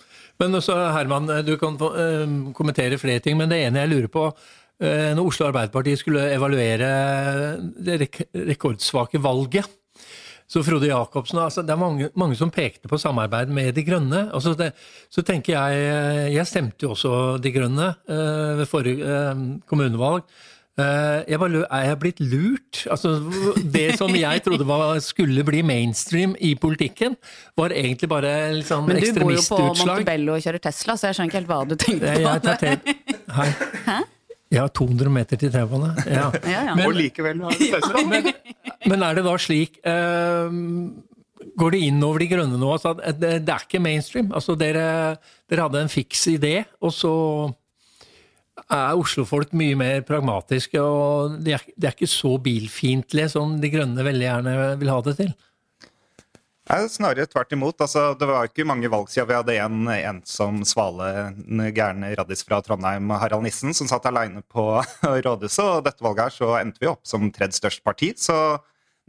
Men 0.42 0.58
også, 0.58 0.78
Herman, 0.94 1.30
du 1.46 1.56
kan 1.62 1.78
kommentere 2.58 3.02
flere 3.02 3.22
ting, 3.26 3.38
men 3.38 3.50
det 3.52 3.62
ene 3.66 3.84
jeg 3.84 3.94
lurer 3.96 4.12
på 4.14 4.30
Når 4.80 5.26
Oslo 5.28 5.50
Arbeiderparti 5.50 5.98
skulle 6.00 6.30
evaluere 6.32 6.90
det 7.60 7.98
rek 8.06 8.22
rekordsvake 8.54 9.20
valget 9.20 9.68
så 10.50 10.64
Frode 10.66 10.90
Jacobsen, 10.90 11.40
altså, 11.44 11.62
Det 11.62 11.74
er 11.76 11.80
mange, 11.80 12.10
mange, 12.18 12.36
som 12.36 12.50
pekte 12.50 12.90
på 12.90 12.98
samarbeid 12.98 13.52
med 13.54 13.76
De 13.78 13.84
Grønne. 13.86 14.30
Altså 14.34 14.56
det, 14.58 14.72
så 15.10 15.22
tenker 15.22 15.54
jeg 15.54 16.34
Jeg 16.34 16.48
stemte 16.50 16.88
jo 16.88 16.96
også 16.96 17.38
De 17.38 17.52
Grønne 17.54 17.92
uh, 18.10 18.58
ved 18.58 18.66
forrige 18.70 19.06
uh, 19.06 19.44
kommunevalg. 19.70 20.26
Uh, 20.80 21.22
jeg 21.28 21.40
bare, 21.40 21.66
er 21.70 21.86
jeg 21.90 22.00
blitt 22.00 22.20
lurt? 22.24 22.86
Altså, 22.90 23.18
det 23.74 23.98
som 24.00 24.16
jeg 24.16 24.42
trodde 24.46 24.68
var, 24.68 25.00
skulle 25.04 25.44
bli 25.44 25.62
mainstream 25.62 26.36
i 26.40 26.56
politikken, 26.56 27.18
var 27.58 27.76
egentlig 27.76 28.10
bare 28.10 28.54
liksom. 28.56 28.88
Men 28.88 29.04
du 29.04 29.20
bor 29.20 29.36
jo 29.36 29.44
på 29.50 29.60
Montebello 29.84 30.38
og 30.38 30.46
kjører 30.46 30.64
Tesla, 30.70 30.96
så 30.96 31.12
jeg 31.12 31.20
skjønner 31.20 31.34
ikke 31.34 31.42
helt 31.42 31.52
hva 31.52 31.60
du 31.68 31.76
tenkte 31.76 32.16
på. 32.16 32.24
Jeg 32.24 32.42
tar 32.48 33.36
Hei. 33.36 33.52
Hæ? 33.86 34.00
Ja, 34.50 34.66
200 34.66 35.12
meter 35.14 35.38
til 35.38 35.52
T-bane. 35.54 35.92
Ja. 36.10 36.30
ja, 36.54 36.64
ja. 36.72 36.74
og 36.74 36.96
likevel 36.98 37.44
har 37.46 37.54
du. 37.54 38.02
Men, 38.10 38.32
men, 38.90 39.06
er 39.06 39.20
det 39.20 39.26
da 39.28 39.36
slik 39.38 39.78
uh, 39.86 40.50
Går 41.60 41.76
det 41.76 41.82
inn 41.86 42.02
over 42.04 42.24
De 42.24 42.28
grønne 42.32 42.58
nå? 42.60 42.72
Altså, 42.74 42.96
det, 42.98 43.34
det, 43.46 43.54
er 43.54 43.66
ikke 43.68 43.82
mainstream. 43.84 44.32
Altså, 44.36 44.58
dere, 44.60 45.18
dere 45.50 45.68
hadde 45.68 45.84
en 45.86 45.92
fiks 45.92 46.26
idé, 46.34 46.56
og 46.82 46.94
så 46.96 47.14
er 48.68 48.98
Oslo-folk 49.00 49.54
mye 49.58 49.78
mer 49.80 50.02
pragmatiske. 50.08 50.82
og 50.82 51.38
De 51.46 51.54
er, 51.56 51.64
de 51.76 51.88
er 51.88 51.96
ikke 51.96 52.10
så 52.10 52.36
bilfiendtlige 52.44 53.32
som 53.36 53.56
De 53.62 53.72
grønne 53.72 54.06
veldig 54.06 54.28
gjerne 54.28 54.58
vil 54.82 54.94
ha 54.94 55.00
det 55.06 55.16
til. 55.22 55.32
Snarere 56.70 57.26
tvert 57.26 57.54
imot. 57.56 57.82
Altså, 57.82 58.12
det 58.14 58.28
var 58.30 58.46
ikke 58.46 58.66
mange 58.68 58.90
valg 58.94 59.10
siden 59.10 59.26
vi 59.32 59.38
hadde 59.40 59.56
en 59.58 59.88
ensom 59.90 60.60
svale, 60.70 61.08
en 61.34 61.64
gæren 61.74 62.06
raddis 62.20 62.46
fra 62.46 62.60
Trondheim, 62.62 63.10
Harald 63.10 63.48
Nissen, 63.48 63.74
som 63.74 63.90
satt 63.90 64.06
aleine 64.06 64.44
på 64.46 64.66
rådhuset. 65.26 65.64
Og 65.66 65.88
dette 65.88 66.06
valget 66.06 66.28
her 66.28 66.36
så 66.36 66.52
endte 66.60 66.84
vi 66.84 66.92
opp 66.92 67.10
som 67.10 67.26
tredje 67.34 67.58
størst 67.58 67.82
parti. 67.82 68.12
Så 68.22 68.38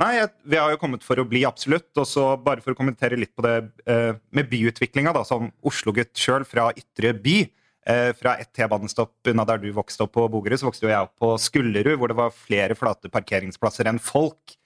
nei, 0.00 0.14
vi 0.48 0.56
har 0.56 0.72
jo 0.72 0.80
kommet 0.80 1.04
for 1.04 1.20
å 1.20 1.26
bli, 1.28 1.44
absolutt. 1.44 1.90
Og 2.00 2.08
så 2.08 2.30
bare 2.40 2.64
for 2.64 2.72
å 2.72 2.78
kommentere 2.78 3.20
litt 3.20 3.34
på 3.36 3.44
det 3.44 3.58
eh, 3.84 4.14
med 4.32 4.48
byutviklinga, 4.48 5.12
da, 5.18 5.26
som 5.28 5.52
Oslo-gutt 5.60 6.16
sjøl 6.16 6.48
fra 6.48 6.70
ytre 6.72 7.12
by. 7.12 7.42
Eh, 7.90 8.14
fra 8.16 8.38
ett 8.40 8.54
T-banestopp 8.56 9.28
unna 9.32 9.44
der 9.48 9.60
du 9.60 9.68
vokste 9.76 10.04
opp 10.04 10.16
på 10.16 10.24
Bogerud, 10.32 10.60
så 10.60 10.70
vokste 10.70 10.88
jo 10.88 10.94
jeg 10.94 11.10
opp 11.10 11.20
på 11.20 11.34
Skullerud, 11.40 11.98
hvor 12.00 12.12
det 12.12 12.16
var 12.18 12.32
flere 12.32 12.76
flate 12.76 13.12
parkeringsplasser 13.12 13.88
enn 13.92 14.00
folk. 14.00 14.56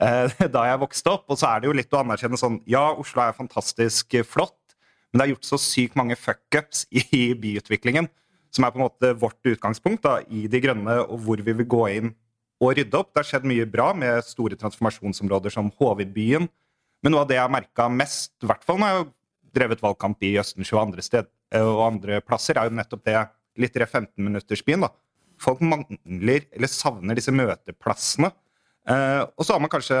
Eh, 0.00 0.32
da 0.54 0.64
jeg 0.68 0.80
vokste 0.82 1.12
opp. 1.12 1.28
Og 1.30 1.38
så 1.40 1.50
er 1.50 1.62
det 1.62 1.70
jo 1.70 1.76
litt 1.76 1.92
å 1.92 2.00
anerkjenne 2.02 2.40
sånn 2.40 2.60
Ja, 2.70 2.90
Oslo 2.98 3.24
er 3.24 3.36
fantastisk 3.36 4.16
flott, 4.28 4.58
men 5.10 5.20
det 5.20 5.26
er 5.26 5.34
gjort 5.34 5.50
så 5.50 5.60
sykt 5.60 5.98
mange 5.98 6.16
fuckups 6.18 6.86
i 6.90 7.32
byutviklingen, 7.38 8.08
som 8.52 8.66
er 8.66 8.72
på 8.72 8.80
en 8.80 8.86
måte 8.86 9.12
vårt 9.18 9.52
utgangspunkt 9.52 10.04
da, 10.06 10.18
i 10.28 10.46
De 10.50 10.60
grønne, 10.62 11.02
og 11.04 11.24
hvor 11.26 11.42
vi 11.44 11.56
vil 11.60 11.68
gå 11.68 11.84
inn 11.98 12.12
og 12.62 12.76
rydde 12.78 12.98
opp. 12.98 13.10
Det 13.10 13.22
har 13.22 13.28
skjedd 13.32 13.48
mye 13.48 13.66
bra 13.68 13.90
med 13.96 14.22
store 14.26 14.58
transformasjonsområder 14.60 15.52
som 15.54 15.70
Håvidbyen. 15.80 16.46
Men 17.02 17.14
noe 17.14 17.24
av 17.24 17.30
det 17.30 17.38
jeg 17.38 17.42
har 17.42 17.52
merka 17.52 17.88
mest, 17.90 18.36
i 18.42 18.48
hvert 18.48 18.62
fall 18.66 18.78
når 18.78 18.92
jeg 18.92 19.00
har 19.00 19.08
drevet 19.58 19.82
valgkamp 19.82 20.22
i 20.24 20.36
Østensjø 20.40 20.76
og 20.78 20.84
andre, 20.86 21.04
sted, 21.04 21.26
eh, 21.52 21.64
og 21.64 21.82
andre 21.88 22.20
plasser, 22.24 22.56
er 22.56 22.68
jo 22.68 22.76
nettopp 22.78 23.02
det 23.08 23.16
litt 23.60 23.74
15-minuttersbyen. 23.76 24.86
da. 24.86 24.92
Folk 25.42 25.60
mangler 25.66 26.46
eller 26.54 26.70
savner 26.70 27.18
disse 27.18 27.34
møteplassene 27.34 28.30
Uh, 28.88 29.28
og 29.38 29.46
så 29.46 29.54
har 29.54 29.62
man 29.62 29.70
kanskje 29.70 29.96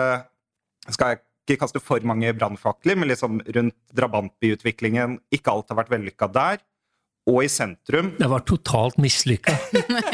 Skal 0.90 1.12
jeg 1.12 1.20
ikke 1.46 1.60
kaste 1.60 1.78
for 1.78 2.02
mange 2.06 2.32
brannfakler, 2.34 2.96
men 2.98 3.06
liksom 3.10 3.38
rundt 3.54 3.76
drabantbyutviklingen 3.94 5.20
Ikke 5.34 5.54
alt 5.54 5.70
har 5.70 5.78
vært 5.78 5.92
vellykka 5.92 6.26
der. 6.34 6.62
Og 7.30 7.44
i 7.46 7.50
sentrum 7.52 8.12
Det 8.18 8.28
var 8.30 8.42
totalt 8.48 8.98
mislykka. 9.02 9.54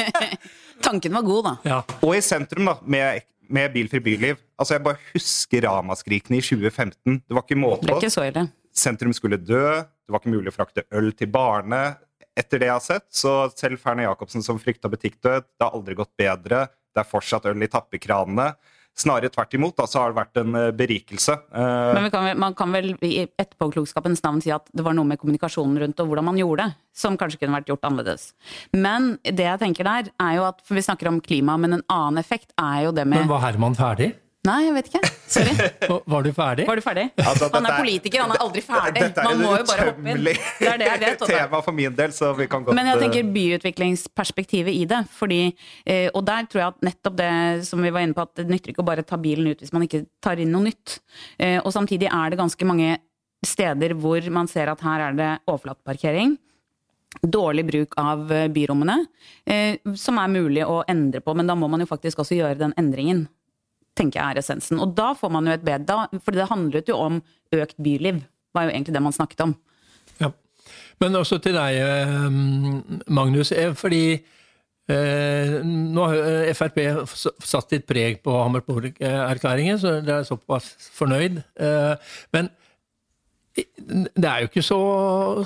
Tanken 0.85 1.17
var 1.17 1.25
god, 1.25 1.47
da. 1.47 1.55
Ja. 1.65 1.79
Og 2.05 2.13
i 2.19 2.21
sentrum, 2.23 2.69
da, 2.69 2.77
med, 2.85 3.25
med 3.49 3.73
bilfri 3.73 4.03
byliv. 4.05 4.37
Altså, 4.61 4.77
Jeg 4.77 4.85
bare 4.85 5.01
husker 5.15 5.65
ramaskrikene 5.65 6.39
i 6.39 6.45
2015. 6.45 7.23
Det 7.25 7.37
var 7.37 7.47
ikke 7.47 7.59
måte 7.59 7.89
på. 7.89 8.45
Sentrum 8.79 9.15
skulle 9.17 9.41
dø. 9.41 9.81
Det 9.81 10.13
var 10.13 10.21
ikke 10.23 10.35
mulig 10.37 10.53
å 10.53 10.59
frakte 10.59 10.85
øl 10.95 11.11
til 11.17 11.33
barene 11.33 11.97
etter 12.39 12.63
det 12.63 12.71
jeg 12.71 12.77
har 12.77 12.85
sett. 12.85 13.07
Så 13.11 13.35
selv 13.59 13.81
Ferne 13.83 14.07
Jacobsen 14.07 14.45
som 14.47 14.61
frykta 14.63 14.91
butikkdød, 14.93 15.47
det 15.59 15.65
har 15.67 15.75
aldri 15.77 15.97
gått 15.99 16.15
bedre. 16.19 16.67
Det 16.95 17.03
er 17.05 17.09
fortsatt 17.09 17.47
øl 17.51 17.63
i 17.67 17.71
tappekranene. 17.71 18.53
Snarere 18.99 19.31
tvert 19.31 19.53
imot, 19.55 19.77
da, 19.79 19.85
så 19.87 20.01
har 20.01 20.11
det 20.11 20.19
vært 20.19 20.39
en 20.41 20.57
eh, 20.59 20.73
berikelse. 20.75 21.37
Eh, 21.55 21.91
Men 21.95 22.09
kan, 22.11 22.25
man 22.43 22.55
kan 22.59 22.73
vel 22.75 22.97
i 23.07 23.13
etterpåklokskapens 23.29 24.25
navn 24.25 24.41
si 24.43 24.51
at 24.51 24.67
det 24.75 24.83
var 24.83 24.97
noe 24.99 25.07
med 25.07 25.21
kommunikasjonen 25.23 25.79
rundt 25.85 26.03
og 26.03 26.11
hvordan 26.11 26.27
man 26.27 26.41
gjorde 26.41 26.67
det, 26.67 26.75
som 26.99 27.15
kanskje 27.21 27.39
kunne 27.45 27.61
vært 27.61 27.71
gjort 27.71 27.87
annerledes. 27.87 28.33
Men 28.75 29.13
det 29.23 29.47
jeg 29.47 29.63
tenker 29.63 29.87
der, 29.87 30.11
er 30.19 30.41
jo 30.41 30.49
at 30.49 30.65
For 30.67 30.75
vi 30.75 30.83
snakker 30.83 31.13
om 31.13 31.21
klima, 31.23 31.55
men 31.63 31.79
en 31.79 31.87
annen 31.87 32.19
effekt 32.19 32.51
er 32.59 32.89
jo 32.89 32.97
det 32.97 33.07
med 33.07 33.23
Men 33.23 33.31
var 33.31 33.45
Herman 33.47 33.79
ferdig? 33.79 34.17
Nei, 34.49 34.59
jeg 34.65 34.75
vet 34.79 34.87
ikke. 34.89 35.09
Sorry. 35.29 35.55
Var 36.13 36.25
du 36.25 36.31
ferdig? 36.33 36.65
Var 36.69 36.81
du 36.81 36.85
ferdig? 36.85 37.05
Altså, 37.21 37.49
han 37.53 37.67
er 37.69 37.75
politiker, 37.83 38.23
han 38.25 38.33
er 38.33 38.43
aldri 38.45 38.63
ferdig. 38.65 39.03
Dette 39.03 39.21
er 39.21 39.29
Man 39.29 39.43
må 39.43 39.51
jo 39.59 39.67
bare 39.69 39.87
hoppe 39.91 40.15
inn. 40.15 40.25
Det 40.29 40.71
er 40.71 40.81
det 40.81 40.89
jeg 40.89 41.03
vet. 41.03 41.25
Tema 41.29 41.61
for 41.67 41.77
min 41.77 41.99
del, 41.99 42.15
så 42.17 42.31
vi 42.39 42.47
kan 42.51 42.65
godt 42.65 42.79
Men 42.79 42.89
jeg 42.89 42.97
eh, 42.97 43.03
tenker 43.05 43.29
byutviklingsperspektivet 43.37 44.73
i 44.73 44.87
det. 44.89 45.03
Fordi, 45.19 45.41
eh, 45.85 46.09
og 46.15 46.25
der 46.31 46.49
tror 46.49 46.63
jeg 46.65 46.73
at 46.73 46.89
nettopp 46.91 47.21
det 47.21 47.31
som 47.69 47.85
vi 47.85 47.93
var 47.93 48.07
inne 48.07 48.17
på, 48.17 48.25
at 48.25 48.41
det 48.41 48.49
nytter 48.49 48.73
ikke 48.73 48.85
å 48.85 48.89
bare 48.89 49.05
ta 49.07 49.21
bilen 49.21 49.53
ut 49.53 49.61
hvis 49.65 49.75
man 49.77 49.85
ikke 49.85 50.07
tar 50.25 50.41
inn 50.41 50.53
noe 50.55 50.71
nytt. 50.71 50.99
Eh, 51.37 51.59
Og 51.61 51.73
samtidig 51.75 52.09
er 52.09 52.33
det 52.33 52.41
ganske 52.41 52.69
mange 52.69 52.97
steder 53.45 53.95
hvor 54.01 54.25
man 54.35 54.49
ser 54.51 54.73
at 54.73 54.81
her 54.83 55.11
er 55.11 55.19
det 55.19 55.33
overflateparkering. 55.47 56.39
Dårlig 57.25 57.65
bruk 57.69 57.95
av 58.01 58.29
byrommene, 58.53 59.03
eh, 59.49 59.77
som 59.97 60.19
er 60.21 60.33
mulig 60.33 60.65
å 60.65 60.83
endre 60.89 61.21
på. 61.25 61.37
Men 61.37 61.49
da 61.51 61.57
må 61.59 61.69
man 61.69 61.85
jo 61.85 61.91
faktisk 61.91 62.25
også 62.25 62.37
gjøre 62.39 62.59
den 62.65 62.75
endringen 62.81 63.27
tenker 63.99 64.21
jeg 64.21 64.37
er 64.37 64.41
essensen. 64.43 64.79
Og 64.83 64.95
da 64.97 65.11
får 65.19 65.33
man 65.35 65.49
jo 65.51 65.57
et 65.59 65.65
bedre, 65.67 66.07
for 66.23 66.37
det 66.37 66.47
handlet 66.51 66.89
jo 66.91 66.97
om 67.03 67.21
økt 67.59 67.77
byliv. 67.83 68.23
var 68.55 68.69
jo 68.69 68.73
egentlig 68.73 68.95
det 68.97 69.03
man 69.05 69.13
snakket 69.15 69.43
om. 69.45 69.57
Ja. 70.23 70.31
Men 71.01 71.15
også 71.19 71.39
til 71.43 71.55
deg, 71.59 71.77
eh, 71.79 72.29
Magnus. 73.15 73.53
eh, 73.53 73.75
Fordi 73.79 74.03
eh, 74.89 75.59
nå 75.65 76.07
har 76.09 76.17
eh, 76.49 76.55
Frp 76.57 76.81
satt 77.45 77.71
sitt 77.75 77.87
preg 77.87 78.23
på 78.25 78.33
Hammerborg-erklæringen, 78.35 79.79
så 79.79 79.99
dere 80.01 80.23
er 80.25 80.29
såpass 80.29 80.73
fornøyd. 80.97 81.43
Eh, 81.61 81.95
Men 82.35 82.51
det 83.59 84.29
er 84.29 84.43
jo 84.45 84.49
ikke 84.53 84.63
så, 84.63 84.77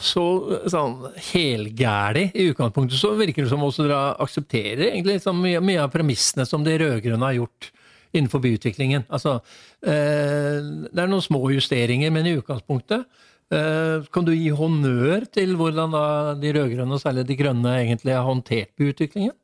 så 0.04 0.23
sånn 0.68 0.99
helgæli 1.32 2.26
i 2.37 2.49
utgangspunktet. 2.50 2.99
Så 3.00 3.14
virker 3.16 3.47
det 3.47 3.52
som 3.52 3.62
også 3.64 3.87
dere 3.87 4.00
aksepterer 4.21 4.90
egentlig 4.90 5.16
liksom 5.18 5.40
mye 5.40 5.80
av 5.80 5.92
premissene 5.94 6.44
som 6.49 6.64
de 6.66 6.75
rød-grønne 6.82 7.30
har 7.30 7.38
gjort 7.38 7.71
innenfor 8.12 8.42
byutviklingen. 8.45 9.07
Altså, 9.12 9.38
eh, 9.85 10.61
det 10.88 11.02
er 11.02 11.11
noen 11.11 11.25
små 11.25 11.42
justeringer, 11.52 12.12
men 12.14 12.28
i 12.28 12.37
utgangspunktet 12.38 13.04
eh, 13.52 14.09
kan 14.12 14.26
du 14.26 14.33
gi 14.35 14.50
honnør 14.57 15.28
til 15.33 15.54
hvordan 15.59 15.95
da 15.97 16.07
de 16.40 16.54
rød-grønne, 16.57 16.99
og 16.99 17.02
særlig 17.02 17.26
de 17.28 17.38
grønne, 17.38 17.78
egentlig 17.83 18.16
har 18.16 18.26
håndtert 18.28 18.75
byutviklingen? 18.78 19.37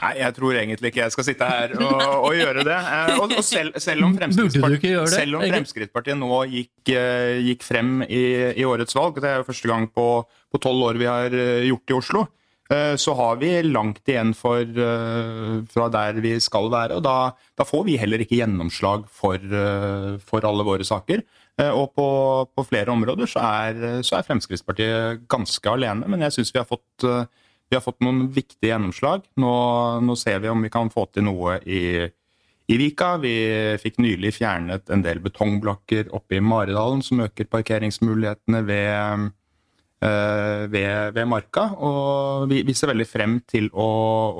Nei, 0.00 0.12
jeg 0.20 0.34
tror 0.36 0.54
egentlig 0.54 0.92
ikke 0.92 1.00
jeg 1.02 1.12
skal 1.16 1.26
sitte 1.26 1.46
her 1.50 1.72
og, 1.74 2.02
og 2.28 2.34
gjøre 2.38 2.62
det. 2.68 2.76
Eh, 2.78 3.14
Og, 3.16 3.32
og 3.40 3.44
selv, 3.44 3.74
selv, 3.82 4.06
om 4.06 4.12
Fremskrittspartiet, 4.16 5.14
selv 5.16 5.40
om? 5.40 5.46
Fremskrittspartiet 5.50 6.20
nå 6.20 6.44
gikk, 6.52 6.92
gikk 7.48 7.66
frem 7.66 8.04
i, 8.06 8.22
i 8.54 8.68
årets 8.68 8.94
valg, 8.96 9.18
det 9.18 9.32
er 9.32 9.42
jo 9.42 9.48
første 9.50 9.72
gang 9.72 9.90
på 9.90 10.10
på 10.50 10.58
tolv 10.58 10.82
år 10.82 10.98
vi 10.98 11.06
har 11.06 11.30
gjort 11.62 11.84
det 11.86 11.94
i 11.94 11.94
Oslo, 11.94 12.24
så 12.94 13.14
har 13.18 13.38
vi 13.40 13.50
langt 13.66 14.06
igjen 14.06 14.30
for, 14.38 14.62
eh, 14.62 15.56
fra 15.72 15.88
der 15.90 16.20
vi 16.22 16.36
skal 16.40 16.70
være. 16.70 17.00
og 17.00 17.02
Da, 17.02 17.32
da 17.58 17.64
får 17.66 17.84
vi 17.88 17.98
heller 17.98 18.22
ikke 18.22 18.38
gjennomslag 18.38 19.08
for, 19.10 19.34
eh, 19.34 20.18
for 20.22 20.46
alle 20.46 20.66
våre 20.66 20.86
saker. 20.86 21.24
Eh, 21.58 21.70
Og 21.70 21.92
på, 21.94 22.06
på 22.54 22.66
flere 22.68 22.92
områder 22.94 23.26
så 23.26 23.42
er, 23.42 24.02
så 24.06 24.18
er 24.18 24.26
Fremskrittspartiet 24.28 25.26
ganske 25.28 25.66
alene, 25.66 26.06
men 26.06 26.20
jeg 26.20 26.38
syns 26.38 26.54
vi 26.54 26.60
eh, 26.60 27.26
vi 27.70 27.76
har 27.76 27.82
fått 27.84 28.00
noen 28.02 28.28
viktige 28.34 28.72
gjennomslag. 28.72 29.26
Nå, 29.38 29.52
nå 30.02 30.16
ser 30.18 30.40
vi 30.42 30.48
om 30.50 30.62
vi 30.62 30.70
kan 30.70 30.90
få 30.90 31.06
til 31.14 31.28
noe 31.28 31.60
i, 31.66 32.08
i 32.66 32.78
Vika. 32.80 33.16
Vi 33.22 33.34
fikk 33.78 34.00
nylig 34.02 34.34
fjernet 34.40 34.90
en 34.90 35.02
del 35.02 35.20
betongblokker 35.22 36.10
oppe 36.14 36.38
i 36.38 36.42
Maridalen 36.42 37.02
som 37.02 37.22
øker 37.22 37.46
parkeringsmulighetene 37.50 38.64
ved, 38.66 38.90
eh, 38.94 39.28
ved, 40.00 41.12
ved 41.16 41.28
Marka. 41.28 41.66
Og 41.76 42.48
vi, 42.50 42.62
vi 42.64 42.74
ser 42.76 42.92
veldig 42.92 43.08
frem 43.08 43.38
til 43.50 43.68
å, 43.72 43.88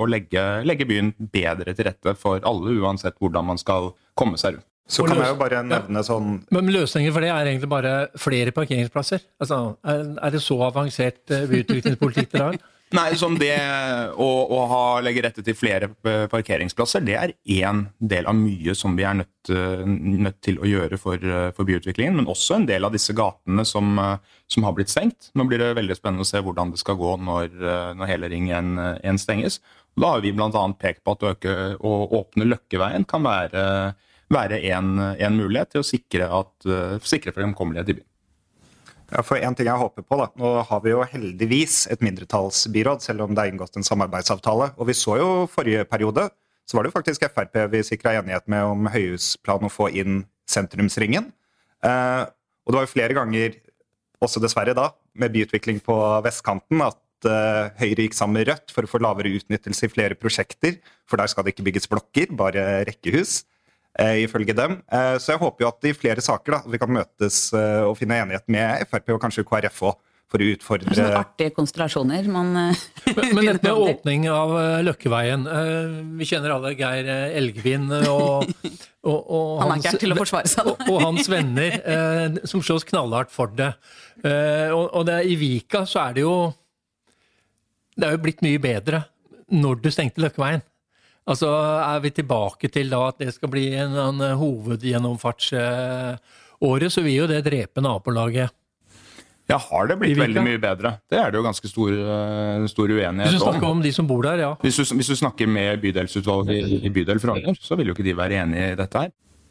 å 0.00 0.08
legge, 0.08 0.44
legge 0.64 0.88
byen 0.88 1.12
bedre 1.32 1.76
til 1.76 1.90
rette 1.90 2.16
for 2.18 2.40
alle, 2.48 2.78
uansett 2.80 3.18
hvordan 3.20 3.50
man 3.52 3.60
skal 3.60 3.92
komme 4.18 4.40
seg 4.40 4.56
rundt. 4.56 4.66
Så 4.90 5.04
kan 5.06 5.20
jeg 5.20 5.30
jo 5.30 5.38
bare 5.38 5.60
nevne 5.62 6.02
sånn 6.02 6.40
Men 6.50 6.70
løsningen 6.74 7.12
for 7.14 7.22
det 7.22 7.30
er 7.30 7.46
egentlig 7.46 7.70
bare 7.70 7.94
flere 8.18 8.50
parkeringsplasser? 8.54 9.22
Altså, 9.38 9.60
er, 9.86 10.02
er 10.18 10.34
det 10.34 10.42
så 10.42 10.56
avansert 10.66 11.30
eh, 11.30 11.46
byutviklingspolitikk 11.50 12.30
dere 12.34 12.48
har? 12.48 12.58
Nei, 12.90 13.12
som 13.14 13.36
det 13.38 13.54
å, 14.18 14.28
å 14.50 14.60
ha, 14.66 14.84
legge 15.04 15.22
rette 15.22 15.44
til 15.46 15.54
flere 15.54 15.92
eh, 16.10 16.24
parkeringsplasser, 16.30 17.04
det 17.06 17.14
er 17.14 17.32
én 17.46 17.84
del 18.02 18.26
av 18.26 18.34
mye 18.34 18.74
som 18.74 18.96
vi 18.98 19.04
er 19.06 19.20
nødt, 19.20 19.50
eh, 19.54 19.84
nødt 19.86 20.40
til 20.42 20.58
å 20.58 20.66
gjøre 20.66 20.98
for, 20.98 21.22
eh, 21.22 21.52
for 21.54 21.68
byutviklingen. 21.68 22.18
Men 22.18 22.26
også 22.32 22.58
en 22.58 22.66
del 22.66 22.88
av 22.88 22.96
disse 22.96 23.14
gatene 23.14 23.62
som, 23.68 23.94
som 24.50 24.66
har 24.66 24.74
blitt 24.74 24.90
stengt. 24.90 25.30
Nå 25.38 25.46
blir 25.46 25.62
det 25.62 25.70
veldig 25.78 26.00
spennende 26.00 26.26
å 26.26 26.30
se 26.32 26.42
hvordan 26.42 26.74
det 26.74 26.82
skal 26.82 26.98
gå 26.98 27.14
når, 27.22 27.54
når 27.94 28.10
hele 28.10 28.32
Ring 28.32 28.50
1 28.50 29.22
stenges. 29.22 29.60
Da 29.94 30.16
har 30.16 30.26
vi 30.26 30.34
bl.a. 30.34 30.66
pekt 30.74 31.04
på 31.06 31.14
at 31.14 31.22
å, 31.22 31.34
øke, 31.36 31.56
å 31.78 31.96
åpne 32.18 32.50
Løkkeveien 32.50 33.06
kan 33.06 33.22
være, 33.22 33.64
være 34.34 34.64
en, 34.74 34.96
en 34.98 35.38
mulighet 35.38 35.76
til 35.76 35.84
å 35.84 35.86
sikre, 35.86 36.26
at, 36.26 36.70
sikre 37.06 37.38
fremkommelighet 37.38 37.94
i 37.94 38.00
byen. 38.00 38.09
Ja, 39.10 39.22
for 39.26 39.42
en 39.42 39.56
ting 39.58 39.66
jeg 39.66 39.80
håper 39.80 40.04
på 40.06 40.18
da, 40.20 40.28
Nå 40.38 40.50
har 40.68 40.82
vi 40.84 40.92
jo 40.92 41.02
heldigvis 41.02 41.82
et 41.90 42.02
mindretallsbyråd, 42.04 43.02
selv 43.02 43.24
om 43.24 43.34
det 43.34 43.42
er 43.42 43.52
inngått 43.52 43.78
en 43.78 43.86
samarbeidsavtale. 43.86 44.70
Og 44.78 44.86
vi 44.90 44.94
så 44.94 45.16
jo 45.18 45.30
forrige 45.50 45.86
periode, 45.90 46.28
så 46.68 46.76
var 46.76 46.86
det 46.86 46.92
jo 46.92 46.98
faktisk 46.98 47.26
Frp 47.34 47.58
vi 47.72 47.82
sikra 47.86 48.14
enighet 48.20 48.46
med 48.50 48.68
om 48.70 48.86
høyhusplan 48.92 49.66
å 49.66 49.72
få 49.72 49.88
inn 49.90 50.22
sentrumsringen. 50.50 51.32
Eh, 51.82 52.22
og 52.62 52.70
det 52.70 52.78
var 52.78 52.86
jo 52.86 52.92
flere 52.92 53.16
ganger, 53.18 53.58
også 54.22 54.42
dessverre 54.42 54.76
da, 54.78 54.90
med 55.18 55.34
byutvikling 55.34 55.80
på 55.82 55.96
vestkanten, 56.22 56.84
at 56.86 57.26
eh, 57.26 57.74
Høyre 57.80 58.06
gikk 58.06 58.14
sammen 58.14 58.38
med 58.38 58.50
Rødt 58.52 58.74
for 58.74 58.86
å 58.86 58.90
få 58.92 59.02
lavere 59.02 59.32
utnyttelse 59.40 59.88
i 59.88 59.92
flere 59.92 60.18
prosjekter. 60.18 60.78
For 61.10 61.18
der 61.18 61.32
skal 61.32 61.46
det 61.46 61.56
ikke 61.56 61.66
bygges 61.66 61.90
blokker, 61.90 62.30
bare 62.38 62.84
rekkehus 62.86 63.40
eh, 63.40 63.49
ifølge 63.98 64.54
dem. 64.54 64.78
Eh, 64.92 65.16
Så 65.18 65.32
jeg 65.34 65.40
håper 65.42 65.64
jo 65.64 65.68
at 65.72 65.84
i 65.90 65.96
flere 65.96 66.22
saker 66.22 66.52
da, 66.52 66.60
vi 66.70 66.78
kan 66.78 66.92
møtes 66.94 67.52
eh, 67.52 67.82
og 67.82 67.96
finne 67.98 68.20
enighet 68.22 68.46
med 68.48 68.86
Frp 68.90 69.16
og 69.16 69.20
kanskje 69.24 69.44
KrF 69.48 69.82
òg, 69.90 69.98
for 70.30 70.38
å 70.38 70.44
Det 70.44 70.46
er 70.46 70.54
utfordre 70.54 70.94
sånne 70.94 71.18
artige 71.18 71.50
konstellasjoner 71.56 72.28
man 72.30 72.52
eh, 72.56 72.82
Men, 73.16 73.32
men 73.34 73.48
dette 73.48 73.66
med 73.66 73.80
åpning 73.90 74.28
av 74.30 74.52
eh, 74.60 74.82
Løkkeveien 74.86 75.42
eh, 75.50 75.96
Vi 76.20 76.28
kjenner 76.30 76.54
alle 76.54 76.70
Geir 76.78 77.10
eh, 77.10 77.34
Elgvin 77.40 77.88
og, 77.98 78.46
og, 79.10 79.18
og, 79.18 79.48
Han 79.64 79.72
er 79.74 79.82
ikke 79.82 79.90
her 79.96 80.02
til 80.04 80.14
å 80.14 80.20
forsvare 80.20 80.52
seg, 80.52 80.70
da. 80.70 80.76
og, 80.76 80.92
og 80.94 81.02
hans 81.08 81.26
venner 81.32 81.80
eh, 81.82 82.38
som 82.46 82.62
slåss 82.62 82.86
knallhardt 82.92 83.34
for 83.34 83.50
det. 83.58 83.72
Eh, 84.22 84.70
og, 84.70 84.86
og 85.00 85.08
det, 85.10 85.18
i 85.26 85.34
Vika 85.40 85.82
så 85.90 86.04
er 86.06 86.20
det 86.20 86.22
jo 86.28 86.36
Det 87.98 88.06
er 88.06 88.14
jo 88.14 88.22
blitt 88.22 88.46
mye 88.46 88.62
bedre 88.62 89.02
når 89.50 89.80
du 89.82 89.90
stengte 89.90 90.22
Løkkeveien. 90.22 90.62
Altså 91.30 91.50
Er 91.52 92.00
vi 92.02 92.10
tilbake 92.14 92.68
til 92.72 92.90
da 92.90 93.04
at 93.08 93.20
det 93.22 93.34
skal 93.36 93.48
bli 93.52 93.68
en, 93.78 93.94
en 93.94 94.22
hovedgjennomfartsåret, 94.40 96.92
så 96.92 97.04
vil 97.06 97.20
jo 97.20 97.28
det 97.30 97.44
drepe 97.46 97.80
nabolaget. 97.84 98.50
Ja, 99.50 99.56
har 99.58 99.88
det 99.90 99.96
blitt 99.98 100.18
veldig 100.18 100.42
mye 100.46 100.58
bedre? 100.62 100.92
Det 101.10 101.18
er 101.18 101.32
det 101.32 101.40
jo 101.40 101.42
ganske 101.42 101.68
stor, 101.70 101.90
uenighet 101.90 103.10
om. 103.10 103.22
Hvis 103.24 103.34
du 103.34 103.42
snakker 103.42 103.66
om. 103.66 103.78
om 103.78 103.82
de 103.82 103.90
som 103.94 104.06
bor 104.06 104.22
der, 104.22 104.38
ja. 104.44 104.52
Hvis 104.62 104.78
du, 104.78 104.84
hvis 104.94 105.10
du 105.10 105.16
snakker 105.18 105.50
med 105.50 105.80
bydelsutvalget 105.82 106.54
i, 106.54 106.78
i 106.86 106.92
bydel 106.94 107.18
Frogner, 107.22 107.58
så 107.58 107.78
vil 107.78 107.90
jo 107.90 107.96
ikke 107.96 108.06
de 108.06 108.14
være 108.18 108.44
enig 108.44 108.60
i 108.68 108.76
dette 108.78 109.02
her. 109.02 109.10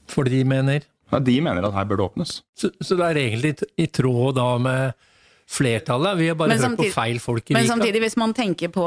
For 0.10 0.24
de 0.24 0.44
mener 0.48 0.88
Ja, 1.10 1.20
de 1.20 1.36
mener 1.42 1.66
at 1.66 1.74
her 1.74 1.86
bør 1.90 2.00
det 2.00 2.06
åpnes. 2.06 2.32
Så, 2.56 2.70
så 2.80 2.96
det 2.96 3.06
er 3.10 3.18
egentlig 3.26 3.56
i 3.82 3.88
tråd 3.92 4.38
da 4.38 4.48
med 4.62 4.94
flertallet. 5.50 6.18
Vi 6.20 6.28
har 6.30 6.38
bare 6.38 6.54
Men 6.54 6.62
hørt 6.62 6.78
på 6.78 6.90
feil 6.94 7.20
folk 7.22 7.50
i 7.50 7.56
Men 7.58 7.68
samtidig, 7.68 8.04
hvis 8.04 8.18
man 8.22 8.36
tenker 8.38 8.70
på 8.74 8.86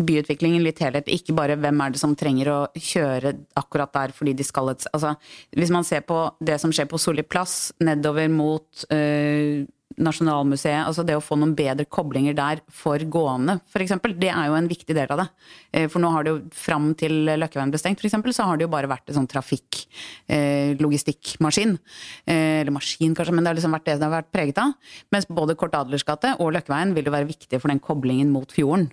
byutviklingen 0.00 0.64
litt 0.64 0.80
helhet, 0.80 1.10
ikke 1.12 1.36
bare 1.36 1.58
hvem 1.60 1.82
er 1.84 1.94
det 1.94 2.00
som 2.00 2.14
trenger 2.16 2.50
å 2.52 2.58
kjøre 2.72 3.34
akkurat 3.60 3.92
der 3.92 4.14
fordi 4.16 4.32
de 4.38 4.46
skal 4.46 4.72
et 4.72 4.86
altså, 4.92 5.14
Hvis 5.52 5.72
man 5.74 5.84
ser 5.84 6.00
på 6.08 6.24
det 6.40 6.56
som 6.62 6.72
skjer 6.72 6.88
på 6.90 7.00
Solli 7.00 7.22
plass, 7.22 7.72
nedover 7.84 8.30
mot 8.32 8.86
ø, 8.88 9.64
Nasjonalmuseet, 10.02 10.86
altså 10.88 11.04
det 11.06 11.14
å 11.16 11.22
få 11.22 11.36
noen 11.38 11.54
bedre 11.56 11.86
koblinger 11.86 12.34
der 12.36 12.62
for 12.72 12.98
gående, 12.98 13.60
f.eks., 13.70 13.94
det 14.18 14.30
er 14.32 14.48
jo 14.48 14.56
en 14.58 14.70
viktig 14.70 14.96
del 14.96 15.10
av 15.14 15.22
det. 15.22 15.26
Eh, 15.72 15.86
For 15.92 16.02
nå 16.02 16.10
har 16.14 16.24
det 16.26 16.32
jo 16.32 16.40
fram 16.54 16.92
til 16.98 17.24
Løkkeveien 17.28 17.70
ble 17.70 17.80
stengt, 17.80 18.02
f.eks., 18.02 18.16
så 18.34 18.48
har 18.48 18.58
det 18.58 18.66
jo 18.66 18.72
bare 18.72 18.90
vært 18.90 19.10
en 19.10 19.20
sånn 19.20 19.30
trafikk, 19.30 19.84
eh. 20.26 20.74
Eh, 20.74 22.60
Eller 22.64 22.72
maskin, 22.74 23.14
kanskje, 23.14 23.34
men 23.34 23.44
det 23.44 23.52
har 23.52 23.58
liksom 23.58 23.74
vært 23.74 23.86
det 23.86 23.98
det 24.00 24.08
har 24.08 24.16
vært 24.16 24.32
preget 24.34 24.58
av. 24.58 24.74
Mens 25.12 25.28
både 25.28 25.56
Kort 25.58 25.74
Adlers 25.78 26.04
gate 26.06 26.34
og 26.40 26.52
Løkkeveien 26.56 26.94
vil 26.96 27.06
jo 27.06 27.14
være 27.14 27.30
viktige 27.30 27.60
for 27.60 27.70
den 27.70 27.82
koblingen 27.82 28.32
mot 28.34 28.50
fjorden. 28.50 28.90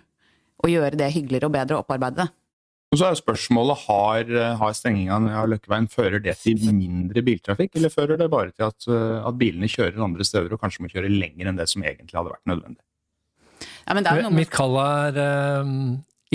Å 0.62 0.70
gjøre 0.70 1.00
det 1.00 1.14
hyggeligere 1.16 1.50
og 1.50 1.56
bedre 1.56 1.78
og 1.78 1.86
opparbeide 1.86 2.22
det. 2.22 2.30
Og 2.92 3.00
så 3.00 3.08
er 3.08 3.16
spørsmålet 3.16 3.86
har, 3.86 4.32
har 4.60 4.74
stenginga 4.76 5.16
av 5.40 5.46
Løkkeveien 5.48 5.88
fører 5.88 6.20
det 6.20 6.34
til 6.42 6.60
mindre 6.76 7.24
biltrafikk, 7.24 7.78
eller 7.80 7.94
fører 7.94 8.20
det 8.20 8.28
bare 8.34 8.52
til 8.52 8.68
at, 8.68 8.88
at, 8.92 9.38
bilene 9.40 9.70
kjører 9.72 10.04
andre 10.04 10.28
steder 10.28 10.52
og 10.52 10.60
kanskje 10.60 10.84
må 10.84 10.92
kjøre 10.92 11.12
lenger 11.12 11.48
enn 11.48 11.60
det 11.62 11.70
som 11.72 11.86
egentlig 11.86 12.20
hadde 12.20 12.34
vært 12.34 12.52
nødvendig? 12.52 12.84
Ja, 13.86 13.96
men 13.96 14.04
det 14.04 14.12
er 14.12 14.26
noe 14.26 14.36
Mitt 14.36 14.52
kall 14.52 14.76
er 14.82 15.22
um, 15.64 15.72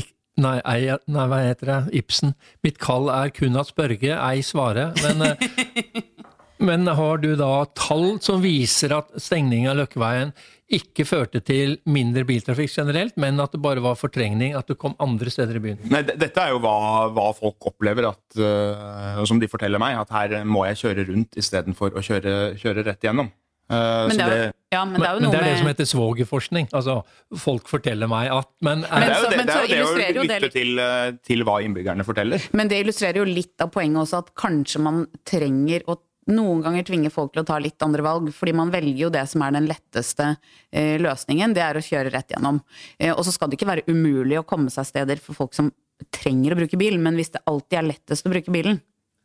ik, 0.01 0.15
nei, 0.41 0.57
ei, 0.65 0.97
nei, 1.05 1.27
hva 1.29 1.43
heter 1.45 1.73
det? 1.73 1.79
Ibsen. 2.01 2.33
Mitt 2.65 2.81
kall 2.81 3.13
er 3.13 3.35
kun 3.37 3.61
at 3.61 3.69
spørge, 3.75 4.17
ei 4.17 4.41
svare. 4.47 4.91
Men, 5.05 5.37
uh, 5.37 6.27
men 6.59 6.87
har 6.87 7.19
du 7.23 7.35
da 7.39 7.65
tall 7.77 8.19
som 8.25 8.43
viser 8.45 8.95
at 8.97 9.11
stengning 9.21 9.69
av 9.71 9.77
Løkkeveien 9.81 10.33
ikke 10.67 11.05
førte 11.07 11.39
til 11.47 11.77
mindre 11.87 12.25
biltrafikk 12.27 12.73
generelt, 12.75 13.15
men 13.23 13.39
at 13.43 13.53
det 13.55 13.61
bare 13.63 13.83
var 13.85 13.95
fortrengning, 13.99 14.57
at 14.59 14.67
du 14.67 14.75
kom 14.75 14.97
andre 15.03 15.31
steder 15.31 15.61
i 15.61 15.63
byen? 15.63 15.83
Nei, 15.93 16.03
Dette 16.09 16.43
er 16.43 16.55
jo 16.57 16.61
hva, 16.65 17.07
hva 17.15 17.29
folk 17.39 17.69
opplever, 17.71 18.09
at, 18.11 18.39
uh, 18.41 19.23
som 19.29 19.39
de 19.43 19.51
forteller 19.51 19.83
meg, 19.83 19.99
at 20.01 20.15
her 20.17 20.41
må 20.49 20.65
jeg 20.73 20.83
kjøre 20.83 21.07
rundt 21.13 21.39
istedenfor 21.39 21.95
å 21.95 22.03
kjøre, 22.03 22.57
kjøre 22.59 22.87
rett 22.89 23.07
igjennom. 23.07 23.31
Uh, 23.67 24.07
men, 24.07 24.19
det 24.19 24.27
er, 24.31 24.53
ja, 24.71 24.85
men 24.87 25.01
det 25.03 25.07
er 25.09 25.17
jo 25.17 25.23
noe 25.25 25.27
men 25.27 25.33
det 25.33 25.39
er 25.39 25.43
det 25.43 25.53
med 25.55 25.61
som 25.61 25.71
heter 25.73 25.89
svogerforskning. 25.91 26.69
Altså, 26.79 27.01
folk 27.43 27.71
forteller 27.71 28.11
meg 28.11 28.31
at 28.31 28.51
Men, 28.63 28.85
er, 28.87 28.91
Men 28.91 29.07
det 29.07 29.15
er 29.15 29.17
jo 29.17 29.25
så- 29.25 29.37
men 29.37 29.47
det, 29.47 29.55
så 29.57 29.59
er 29.59 29.67
jo 29.67 29.67
det 29.67 29.79
illustrerer 29.79 30.11
å 30.11 30.15
jo 30.15 30.27
det 30.31 30.43
lytte 30.43 30.53
til, 30.55 30.83
til 31.27 31.47
hva 31.47 31.57
innbyggerne 31.67 32.07
forteller. 32.07 32.47
Men 32.55 32.71
det 32.71 32.83
illustrerer 32.85 33.23
jo 33.23 33.27
litt 33.27 33.63
av 33.63 33.73
poenget 33.75 34.03
også, 34.05 34.23
at 34.23 34.35
kanskje 34.39 34.83
man 34.87 35.07
trenger 35.27 35.83
å 35.91 35.99
noen 36.33 36.63
ganger 36.65 36.87
tvinge 36.87 37.11
folk 37.15 37.33
til 37.35 37.45
å 37.45 37.47
ta 37.47 37.59
litt 37.63 37.83
andre 37.85 38.05
valg, 38.05 38.31
fordi 38.35 38.55
man 38.57 38.73
velger 38.75 39.07
jo 39.07 39.13
det 39.15 39.25
som 39.31 39.45
er 39.47 39.55
den 39.55 39.69
letteste 39.71 40.33
eh, 40.73 40.97
løsningen, 41.03 41.55
det 41.55 41.63
er 41.63 41.79
å 41.79 41.85
kjøre 41.85 42.11
rett 42.15 42.35
gjennom. 42.35 42.61
Eh, 42.99 43.13
og 43.15 43.23
så 43.27 43.35
skal 43.35 43.51
det 43.51 43.61
ikke 43.61 43.71
være 43.71 43.87
umulig 43.91 44.41
å 44.41 44.47
komme 44.47 44.73
seg 44.75 44.89
steder 44.89 45.23
for 45.23 45.39
folk 45.39 45.55
som 45.57 45.71
trenger 46.13 46.53
å 46.53 46.59
bruke 46.59 46.79
bil, 46.81 46.99
men 47.01 47.17
hvis 47.19 47.33
det 47.37 47.45
alltid 47.47 47.79
er 47.79 47.91
lettest 47.93 48.27
å 48.27 48.33
bruke 48.33 48.53
bilen, 48.55 48.81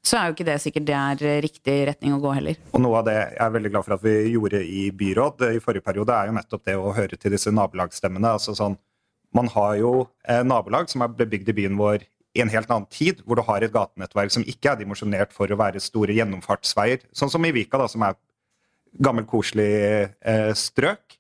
så 0.06 0.18
er 0.18 0.30
jo 0.30 0.36
ikke 0.36 0.48
det 0.48 0.58
sikkert 0.64 0.88
det 0.88 0.98
er 0.98 1.26
eh, 1.30 1.42
riktig 1.46 1.76
retning 1.90 2.16
å 2.16 2.22
gå 2.22 2.36
heller. 2.38 2.62
Og 2.74 2.82
noe 2.86 3.02
av 3.02 3.10
det 3.10 3.18
jeg 3.18 3.42
er 3.46 3.58
veldig 3.58 3.74
glad 3.74 3.88
for 3.88 3.98
at 3.98 4.06
vi 4.06 4.16
gjorde 4.36 4.62
i 4.66 4.86
byråd 5.02 5.46
i 5.52 5.60
forrige 5.64 5.86
periode, 5.86 6.16
er 6.16 6.30
jo 6.30 6.38
nettopp 6.38 6.66
det 6.70 6.78
å 6.78 6.96
høre 6.96 7.18
til 7.18 7.36
disse 7.36 7.54
nabolagsstemmene. 7.54 8.38
Altså 8.38 8.56
sånn, 8.58 8.78
man 9.38 9.50
har 9.54 9.76
jo 9.80 9.94
eh, 10.28 10.42
nabolag 10.46 10.90
som 10.92 11.06
er 11.06 11.14
bebygd 11.18 11.50
i 11.54 11.58
byen 11.64 11.78
vår 11.80 12.06
i 12.32 12.42
en 12.44 12.52
helt 12.52 12.70
annen 12.72 12.88
tid, 12.92 13.22
hvor 13.26 13.40
du 13.40 13.44
har 13.48 13.64
et 13.64 13.74
gatenettverk 13.74 14.32
som 14.34 14.46
ikke 14.48 14.72
er 14.72 14.80
dimensjonert 14.80 15.34
for 15.36 15.52
å 15.52 15.58
være 15.60 15.82
store 15.84 16.16
gjennomfartsveier, 16.16 17.04
sånn 17.16 17.32
som 17.34 17.44
i 17.48 17.52
Vika, 17.56 17.80
da, 17.82 17.90
som 17.92 18.06
er 18.08 18.16
gammel, 19.04 19.28
koselig 19.28 19.72
eh, 20.20 20.52
strøk, 20.58 21.18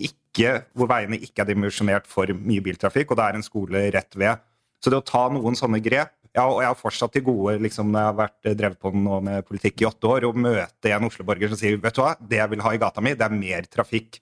ikke, 0.00 0.54
hvor 0.78 0.88
veiene 0.90 1.18
ikke 1.20 1.44
er 1.44 1.50
dimensjonert 1.50 2.08
for 2.08 2.30
mye 2.32 2.64
biltrafikk, 2.64 3.12
og 3.12 3.20
det 3.20 3.26
er 3.26 3.38
en 3.38 3.46
skole 3.46 3.84
rett 3.92 4.16
ved. 4.18 4.40
Så 4.80 4.92
det 4.92 5.00
å 5.00 5.06
ta 5.06 5.26
noen 5.32 5.58
sånne 5.58 5.82
grep 5.84 6.16
ja, 6.30 6.44
og 6.46 6.60
jeg 6.62 6.70
har 6.70 6.78
fortsatt 6.78 7.10
til 7.16 7.24
gode, 7.26 7.56
liksom, 7.64 7.88
når 7.90 8.04
jeg 8.04 8.08
har 8.08 8.18
vært 8.20 8.46
eh, 8.46 8.56
drevet 8.58 8.78
på 8.78 8.92
nå 8.94 9.16
med 9.26 9.46
politikk 9.48 9.82
i 9.82 9.86
åtte 9.88 10.06
år, 10.06 10.28
å 10.28 10.36
møte 10.46 10.92
en 10.94 11.06
Oslo-borger 11.08 11.50
som 11.50 11.58
sier 11.58 11.80
vet 11.82 11.96
du 11.96 12.04
hva, 12.04 12.12
det 12.22 12.38
jeg 12.38 12.52
vil 12.52 12.62
ha 12.62 12.74
i 12.74 12.78
gata 12.78 13.02
mi, 13.02 13.16
det 13.18 13.26
er 13.26 13.34
mer 13.34 13.66
trafikk. 13.66 14.20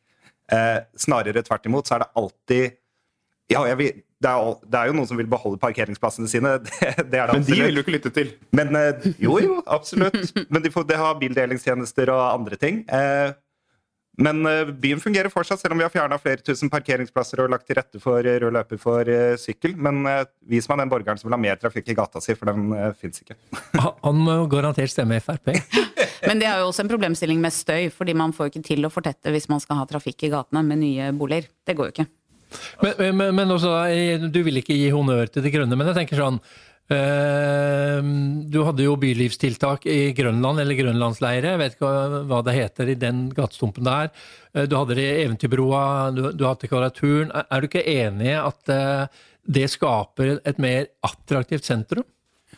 Eh, 0.49 0.79
snarere 0.97 1.45
tvert 1.45 1.69
imot 1.69 1.89
så 1.89 1.99
er 1.99 2.07
det 2.07 2.13
alltid 2.17 2.79
ja, 3.53 3.61
jeg 3.69 3.77
vil, 3.81 4.01
det, 4.23 4.31
er, 4.31 4.55
det 4.67 4.79
er 4.81 4.89
jo 4.91 4.97
noen 4.99 5.07
som 5.11 5.19
vil 5.21 5.29
beholde 5.31 5.61
parkeringsplassene 5.63 6.27
sine. 6.31 6.57
Det, 6.67 6.95
det 7.13 7.21
er 7.23 7.31
det 7.31 7.37
Men 7.39 7.45
de 7.47 7.59
vil 7.63 7.75
du 7.79 7.83
ikke 7.85 7.97
lytte 7.99 8.11
til. 8.17 8.33
Men 8.57 8.75
eh, 8.77 9.11
jo, 9.23 9.37
jo, 9.43 9.61
absolutt. 9.79 10.33
Men 10.51 10.65
de 10.65 10.73
får 10.75 10.89
det 10.91 10.97
har 10.99 11.19
bildelingstjenester 11.21 12.11
og 12.15 12.25
andre 12.33 12.59
ting. 12.59 12.83
Eh, 12.89 13.31
Men 14.19 14.41
eh, 14.51 14.67
byen 14.83 14.99
fungerer 14.99 15.31
fortsatt, 15.31 15.61
selv 15.63 15.77
om 15.77 15.79
vi 15.79 15.85
har 15.87 15.93
fjerna 15.95 16.17
flere 16.19 16.43
tusen 16.43 16.67
parkeringsplasser 16.73 17.39
og 17.45 17.53
lagt 17.55 17.69
til 17.71 17.77
rette 17.79 18.01
for 18.03 18.19
rød 18.27 18.49
løper 18.57 18.81
for 18.83 19.07
sykkel. 19.39 19.77
Men 19.79 20.01
vis 20.51 20.67
meg 20.67 20.81
den 20.83 20.91
borgeren 20.91 21.21
som 21.21 21.29
vil 21.31 21.37
ha 21.37 21.43
mer 21.45 21.61
trafikk 21.63 21.93
i 21.95 21.95
gata 21.95 22.19
si, 22.25 22.35
for 22.35 22.51
den 22.51 22.73
uh, 22.75 22.89
fins 22.99 23.23
ikke. 23.23 23.37
Han- 23.79 23.95
Han 24.03 24.19
må 24.27 24.35
jo 24.41 24.49
garantert 24.51 24.91
stemme 24.91 25.21
Frp. 25.23 25.53
Men 26.27 26.41
det 26.43 26.49
er 26.51 26.59
jo 26.65 26.73
også 26.73 26.83
en 26.83 26.91
problemstilling 26.91 27.39
med 27.39 27.55
støy, 27.55 27.87
fordi 27.95 28.19
man 28.19 28.33
får 28.35 28.49
jo 28.49 28.57
ikke 28.57 28.67
til 28.67 28.83
å 28.83 28.91
fortette 28.91 29.31
hvis 29.31 29.47
man 29.53 29.63
skal 29.63 29.79
ha 29.79 29.87
trafikk 29.87 30.27
i 30.27 30.33
gatene 30.35 30.65
med 30.67 30.83
nye 30.83 31.13
boliger. 31.15 31.47
Det 31.63 31.79
går 31.79 31.93
jo 31.93 31.95
ikke. 31.95 32.09
Men, 32.83 33.17
men, 33.17 33.35
men 33.37 33.53
også, 33.55 33.75
eh, 33.93 34.25
du 34.31 34.41
vil 34.47 34.61
ikke 34.63 34.77
gi 34.77 34.89
honnør 34.95 35.31
til 35.33 35.45
De 35.45 35.53
grønne, 35.53 35.77
men 35.79 35.91
jeg 35.91 36.03
tenker 36.03 36.21
sånn 36.21 36.41
Uh, 36.89 38.01
Du 38.49 38.63
hadde 38.65 38.87
jo 38.87 38.95
bylivstiltak 38.97 39.85
i 39.93 40.15
Grønland, 40.17 40.63
eller 40.63 40.79
grønlandsleire, 40.79 41.51
jeg 41.53 41.61
vet 41.61 41.75
ikke 41.77 41.85
hva, 41.85 42.21
hva 42.31 42.39
det 42.47 42.55
heter 42.57 42.89
i 42.89 42.95
den 42.97 43.27
gatestumpen 43.37 43.85
der. 43.85 44.09
Uh, 44.57 44.65
Du 44.65 44.79
hadde 44.79 44.97
det 44.97 45.05
i 45.05 45.25
Eventyrbroa, 45.27 45.83
du, 46.17 46.23
du 46.33 46.47
hadde 46.49 46.71
Kvadraturen. 46.71 47.35
Er, 47.37 47.45
er 47.53 47.61
du 47.61 47.69
ikke 47.69 47.85
enig 47.85 48.31
i 48.33 48.39
at 48.41 48.73
uh, 48.73 49.27
det 49.45 49.67
skaper 49.73 50.39
et 50.49 50.63
mer 50.65 50.89
attraktivt 51.05 51.69
sentrum? 51.69 52.09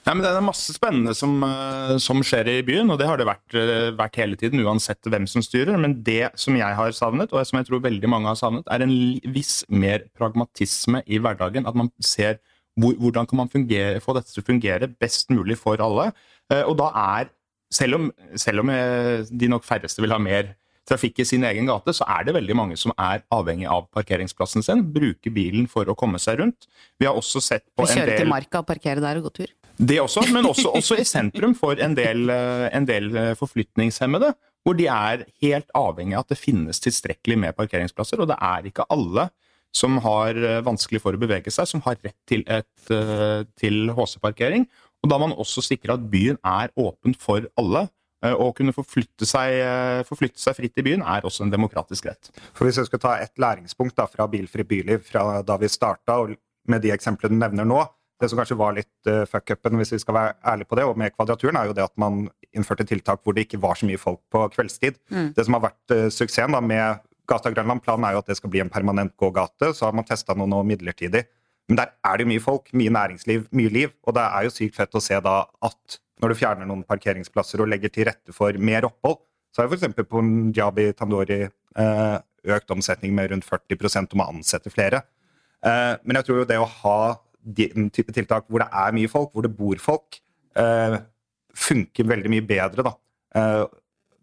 Nei, 0.06 0.14
men 0.14 0.22
Det 0.24 0.30
er 0.32 0.44
masse 0.44 0.72
spennende 0.72 1.14
som, 1.14 1.42
eh, 1.44 1.98
som 1.98 2.22
skjer 2.24 2.48
i 2.48 2.62
byen, 2.66 2.90
og 2.90 2.98
det 2.98 3.06
har 3.06 3.18
det 3.20 3.26
vært, 3.28 3.54
eh, 3.54 3.90
vært 3.92 4.16
hele 4.16 4.36
tiden, 4.36 4.62
uansett 4.64 5.02
hvem 5.02 5.28
som 5.28 5.42
styrer. 5.42 5.78
Men 5.78 6.02
det 6.02 6.30
som 6.40 6.56
jeg 6.56 6.74
har 6.74 6.90
savnet, 6.90 7.32
og 7.32 7.46
som 7.46 7.58
jeg 7.58 7.66
tror 7.68 7.82
veldig 7.84 8.08
mange 8.08 8.26
har 8.26 8.34
savnet, 8.34 8.64
er 8.70 8.82
en 8.82 9.20
viss 9.32 9.64
mer 9.68 10.00
pragmatisme 10.18 11.02
i 11.06 11.18
hverdagen. 11.18 11.66
At 11.66 11.74
man 11.74 11.90
ser 12.00 12.38
hvor, 12.78 12.94
hvordan 12.94 13.28
kan 13.28 13.36
man 13.36 13.48
fungere, 13.48 14.00
få 14.00 14.14
dette 14.14 14.32
til 14.32 14.42
å 14.42 14.46
fungere 14.46 14.98
best 14.98 15.28
mulig 15.28 15.58
for 15.58 15.76
alle. 15.76 16.12
Eh, 16.50 16.62
Og 16.62 16.78
da 16.78 16.90
er, 16.94 17.28
selv 17.70 17.94
om, 17.94 18.12
selv 18.36 18.60
om 18.60 18.66
de 18.66 19.48
nok 19.48 19.62
færreste 19.62 20.00
vil 20.00 20.10
ha 20.10 20.18
mer 20.18 20.56
trafikk 20.88 21.20
i 21.20 21.24
sin 21.24 21.44
egen 21.46 21.66
gate, 21.66 21.92
så 21.94 22.06
er 22.08 22.24
det 22.26 22.34
veldig 22.34 22.56
mange 22.56 22.76
som 22.78 22.92
er 22.98 23.22
avhengig 23.30 23.68
av 23.70 23.86
parkeringsplassen 23.94 24.64
sin, 24.64 24.82
bruker 24.82 25.30
bilen 25.30 25.68
for 25.70 25.84
å 25.84 25.94
komme 25.94 26.18
seg 26.18 26.40
rundt. 26.42 26.66
Vi 26.98 27.06
har 27.06 27.14
også 27.14 27.42
sett 27.44 27.66
på 27.76 27.86
en 27.86 27.92
del 27.92 28.08
Kjøre 28.08 28.18
til 28.18 28.30
Marka 28.32 28.62
og 28.62 28.66
parkere 28.66 29.04
der 29.04 29.20
og 29.20 29.28
gå 29.28 29.34
tur. 29.42 29.52
Det 29.80 29.96
også, 30.02 30.26
men 30.34 30.48
også, 30.48 30.70
også 30.78 30.98
i 31.00 31.06
sentrum 31.08 31.54
for 31.56 31.80
en 31.80 31.96
del, 31.96 32.28
eh, 32.32 32.66
en 32.76 32.86
del 32.88 33.10
eh, 33.16 33.34
forflytningshemmede, 33.38 34.32
hvor 34.64 34.76
de 34.76 34.86
er 34.92 35.24
helt 35.40 35.70
avhengig 35.76 36.18
av 36.18 36.26
at 36.26 36.34
det 36.34 36.40
finnes 36.40 36.82
tilstrekkelig 36.84 37.38
med 37.40 37.56
parkeringsplasser. 37.56 38.20
Og 38.20 38.28
det 38.28 38.36
er 38.36 38.68
ikke 38.68 38.88
alle 38.92 39.30
som 39.76 39.96
har 40.04 40.36
eh, 40.36 40.60
vanskelig 40.66 41.00
for 41.04 41.16
å 41.16 41.20
bevege 41.20 41.52
seg, 41.54 41.68
som 41.70 41.84
har 41.86 41.96
rett 42.02 42.18
til, 42.28 42.44
et, 42.50 42.92
til 43.60 43.94
HC-parkering. 43.96 44.68
Og 45.00 45.08
da 45.08 45.16
må 45.16 45.30
man 45.30 45.40
også 45.40 45.64
sikre 45.64 45.96
at 45.96 46.04
byen 46.12 46.36
er 46.44 46.74
åpen 46.76 47.16
for 47.16 47.48
alle. 47.60 47.86
Å 48.20 48.50
kunne 48.52 48.74
forflytte 48.76 49.24
seg, 49.24 49.54
forflytte 50.04 50.36
seg 50.36 50.58
fritt 50.58 50.76
i 50.76 50.82
byen 50.84 51.00
er 51.08 51.24
også 51.24 51.46
en 51.46 51.52
demokratisk 51.54 52.10
rett. 52.10 52.28
For 52.52 52.68
Hvis 52.68 52.76
jeg 52.76 52.90
skal 52.90 53.00
ta 53.00 53.14
et 53.16 53.32
læringspunkt 53.40 53.96
da, 53.96 54.04
fra 54.12 54.26
Bilfri 54.28 54.66
byliv 54.68 55.06
fra 55.06 55.38
da 55.40 55.56
vi 55.56 55.70
starta, 55.72 56.18
og 56.20 56.34
med 56.68 56.84
de 56.84 56.92
eksemplene 56.92 57.32
du 57.32 57.40
nevner 57.40 57.64
nå 57.64 57.80
Det 58.20 58.28
som 58.28 58.40
kanskje 58.40 58.59
var 58.61 58.74
litt 58.76 59.09
uh, 59.09 59.24
fuck-upen, 59.28 59.78
hvis 59.80 59.94
vi 59.94 60.00
skal 60.02 60.16
være 60.16 60.35
ærlige 60.52 60.68
på 60.68 60.76
det, 60.78 60.85
og 60.88 60.98
med 61.00 61.14
Kvadraturen, 61.14 61.56
er 61.56 61.70
jo 61.70 61.76
det 61.76 61.87
at 61.87 61.96
man 62.00 62.26
innførte 62.56 62.85
tiltak 62.88 63.22
hvor 63.24 63.37
det 63.37 63.46
ikke 63.46 63.62
var 63.62 63.78
så 63.78 63.88
mye 63.88 64.00
folk 64.00 64.20
på 64.33 64.42
kveldstid. 64.52 64.98
Det 65.37 65.46
som 65.46 65.56
har 65.56 65.68
vært 65.70 65.94
uh, 65.96 66.09
suksessen 66.12 66.56
da, 66.56 66.61
med 66.61 67.00
Gata 67.30 67.52
Grønland, 67.54 67.83
planen 67.85 68.04
er 68.09 68.16
jo 68.16 68.22
at 68.24 68.30
det 68.30 68.37
skal 68.40 68.50
bli 68.52 68.62
en 68.62 68.72
permanent 68.72 69.14
gågate. 69.20 69.70
Så 69.76 69.87
har 69.87 69.96
man 69.96 70.06
testa 70.09 70.35
noe 70.37 70.50
nå 70.50 70.62
midlertidig. 70.66 71.24
Men 71.70 71.78
der 71.78 71.92
er 72.02 72.18
det 72.18 72.26
jo 72.26 72.30
mye 72.33 72.42
folk, 72.42 72.72
mye 72.74 72.92
næringsliv, 72.92 73.44
mye 73.54 73.70
liv. 73.70 73.92
Og 74.02 74.16
det 74.16 74.24
er 74.26 74.46
jo 74.46 74.54
sykt 74.54 74.78
fett 74.78 74.96
å 74.98 75.02
se 75.04 75.20
da 75.22 75.37
at 75.66 76.00
når 76.20 76.33
du 76.33 76.38
fjerner 76.40 76.68
noen 76.68 76.83
parkeringsplasser 76.88 77.62
og 77.62 77.70
legger 77.70 77.92
til 77.94 78.09
rette 78.11 78.35
for 78.37 78.56
mer 78.59 78.88
opphold, 78.88 79.20
så 79.54 79.62
har 79.62 79.70
f.eks. 79.70 80.02
Punjabi 80.11 80.90
Tandori 80.98 81.40
eh, 81.46 82.16
økt 82.56 82.74
omsetning 82.74 83.14
med 83.16 83.30
rundt 83.33 83.46
40 83.46 84.12
om 84.16 84.24
å 84.24 84.28
ansette 84.35 84.72
flere. 84.72 85.04
Eh, 85.62 85.94
men 86.02 86.18
jeg 86.18 86.26
tror 86.26 86.42
jo 86.42 86.48
det 86.50 86.59
å 86.61 86.68
ha 86.83 86.98
den 87.40 87.90
type 87.94 88.12
tiltak 88.14 88.48
hvor 88.48 88.64
det 88.64 88.70
er 88.70 88.96
mye 88.96 89.11
folk, 89.11 89.33
hvor 89.35 89.46
det 89.46 89.53
bor 89.57 89.81
folk, 89.83 90.20
eh, 90.59 90.98
funker 91.57 92.09
veldig 92.09 92.33
mye 92.33 92.46
bedre, 92.46 92.87
da. 92.87 92.96
Eh, 93.37 93.64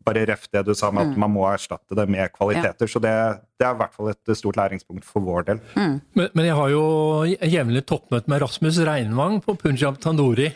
bare 0.07 0.23
ref 0.29 0.45
det 0.53 0.63
du 0.67 0.73
sa 0.77 0.89
med 0.93 1.09
at 1.11 1.19
man 1.19 1.33
må 1.33 1.43
erstatte 1.49 1.95
det 1.97 2.05
med 2.09 2.31
kvaliteter. 2.31 2.87
Så 2.87 3.01
det, 3.03 3.11
det 3.59 3.67
er 3.67 3.75
i 3.75 3.79
hvert 3.81 3.95
fall 3.95 4.11
et 4.13 4.31
stort 4.39 4.59
læringspunkt 4.59 5.03
for 5.07 5.25
vår 5.25 5.47
del. 5.49 5.61
Men, 5.75 6.29
men 6.31 6.47
jeg 6.47 6.55
har 6.55 6.71
jo 6.71 6.83
jevnlig 7.27 7.83
toppmøte 7.89 8.31
med 8.31 8.41
Rasmus 8.45 8.79
Reinvang 8.87 9.41
på 9.43 9.57
Punjab 9.59 9.99
Tandori. 10.03 10.47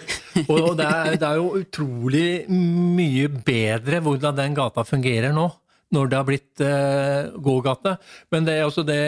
Og 0.45 0.78
det 0.80 0.88
er, 0.88 1.17
det 1.19 1.28
er 1.28 1.41
jo 1.41 1.52
utrolig 1.60 2.28
mye 2.52 3.28
bedre 3.43 4.00
hvordan 4.06 4.39
den 4.39 4.56
gata 4.58 4.86
fungerer 4.88 5.36
nå. 5.36 5.50
Når 5.91 6.08
det 6.08 6.17
har 6.17 6.27
blitt 6.27 6.62
eh, 6.63 7.32
gågate. 7.43 7.97
Men 8.32 8.45
det 8.47 8.54
er 8.56 8.67
også 8.67 8.86
det 8.88 9.01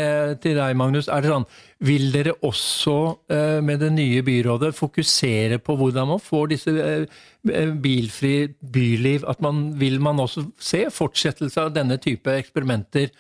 til 0.44 0.58
deg, 0.60 0.76
Magnus. 0.76 1.08
Er 1.08 1.24
det 1.24 1.32
sånn, 1.32 1.46
vil 1.88 2.10
dere 2.12 2.34
også 2.44 2.98
eh, 3.32 3.60
med 3.64 3.80
det 3.80 3.94
nye 3.96 4.24
byrådet 4.28 4.74
fokusere 4.76 5.62
på 5.64 5.78
hvordan 5.80 6.12
man 6.12 6.20
får 6.24 6.52
disse 6.52 6.74
eh, 6.76 7.72
bilfri 7.86 8.36
byliv? 8.60 9.24
At 9.32 9.40
man, 9.44 9.70
vil 9.80 10.02
man 10.04 10.20
også 10.20 10.50
se 10.60 10.90
fortsettelse 10.92 11.70
av 11.70 11.72
denne 11.78 12.02
type 12.04 12.36
eksperimenter? 12.36 13.16